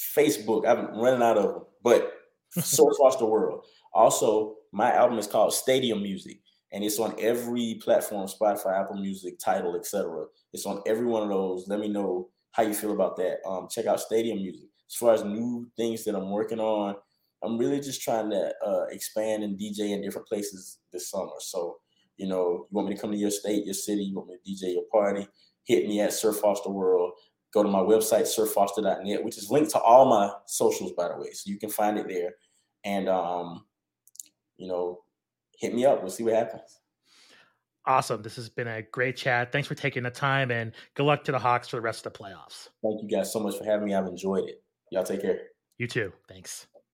Facebook. 0.00 0.64
I'm 0.64 0.96
running 0.96 1.24
out 1.24 1.38
of 1.38 1.44
them, 1.54 1.62
but 1.82 2.12
so 2.60 2.88
across 2.88 3.16
the 3.16 3.26
world. 3.26 3.66
Also, 3.92 4.54
my 4.70 4.92
album 4.92 5.18
is 5.18 5.26
called 5.26 5.54
Stadium 5.54 6.04
Music, 6.04 6.38
and 6.72 6.84
it's 6.84 7.00
on 7.00 7.16
every 7.18 7.80
platform: 7.82 8.28
Spotify, 8.28 8.80
Apple 8.80 8.94
Music, 8.94 9.36
Tidal, 9.40 9.74
etc. 9.74 10.26
It's 10.52 10.66
on 10.66 10.82
every 10.86 11.06
one 11.06 11.24
of 11.24 11.30
those. 11.30 11.66
Let 11.66 11.80
me 11.80 11.88
know 11.88 12.28
how 12.52 12.62
you 12.62 12.74
feel 12.74 12.92
about 12.92 13.16
that. 13.16 13.38
Um, 13.44 13.66
check 13.68 13.86
out 13.86 13.98
Stadium 13.98 14.38
Music. 14.38 14.68
As 14.88 14.94
far 14.94 15.14
as 15.14 15.24
new 15.24 15.68
things 15.76 16.04
that 16.04 16.14
I'm 16.14 16.30
working 16.30 16.60
on, 16.60 16.94
I'm 17.42 17.58
really 17.58 17.80
just 17.80 18.02
trying 18.02 18.30
to 18.30 18.54
uh, 18.64 18.84
expand 18.92 19.42
and 19.42 19.58
DJ 19.58 19.90
in 19.90 20.00
different 20.00 20.28
places 20.28 20.78
this 20.92 21.10
summer. 21.10 21.32
So 21.40 21.78
you 22.16 22.26
know, 22.26 22.66
you 22.70 22.76
want 22.76 22.88
me 22.88 22.94
to 22.94 23.00
come 23.00 23.10
to 23.10 23.16
your 23.16 23.30
state, 23.30 23.64
your 23.64 23.74
city, 23.74 24.04
you 24.04 24.16
want 24.16 24.28
me 24.28 24.36
to 24.36 24.50
DJ 24.50 24.74
your 24.74 24.84
party, 24.90 25.26
hit 25.64 25.88
me 25.88 26.00
at 26.00 26.12
Sir 26.12 26.32
Foster 26.32 26.70
World. 26.70 27.12
Go 27.52 27.62
to 27.62 27.68
my 27.68 27.80
website, 27.80 28.22
sirfoster.net, 28.22 29.22
which 29.22 29.38
is 29.38 29.50
linked 29.50 29.70
to 29.70 29.78
all 29.78 30.06
my 30.06 30.30
socials, 30.46 30.92
by 30.92 31.08
the 31.08 31.16
way. 31.16 31.30
So 31.32 31.50
you 31.50 31.58
can 31.58 31.70
find 31.70 31.98
it 31.98 32.08
there. 32.08 32.32
And, 32.84 33.08
um, 33.08 33.64
you 34.56 34.66
know, 34.66 35.04
hit 35.56 35.72
me 35.72 35.86
up. 35.86 36.02
We'll 36.02 36.10
see 36.10 36.24
what 36.24 36.34
happens. 36.34 36.80
Awesome. 37.86 38.22
This 38.22 38.36
has 38.36 38.48
been 38.48 38.66
a 38.66 38.82
great 38.82 39.16
chat. 39.16 39.52
Thanks 39.52 39.68
for 39.68 39.74
taking 39.74 40.02
the 40.02 40.10
time 40.10 40.50
and 40.50 40.72
good 40.94 41.04
luck 41.04 41.22
to 41.24 41.32
the 41.32 41.38
Hawks 41.38 41.68
for 41.68 41.76
the 41.76 41.82
rest 41.82 42.06
of 42.06 42.12
the 42.12 42.18
playoffs. 42.18 42.68
Thank 42.82 43.02
you 43.02 43.08
guys 43.08 43.32
so 43.32 43.40
much 43.40 43.56
for 43.56 43.64
having 43.64 43.86
me. 43.86 43.94
I've 43.94 44.06
enjoyed 44.06 44.48
it. 44.48 44.62
Y'all 44.90 45.04
take 45.04 45.22
care. 45.22 45.38
You 45.78 45.86
too. 45.86 46.12
Thanks. 46.28 46.66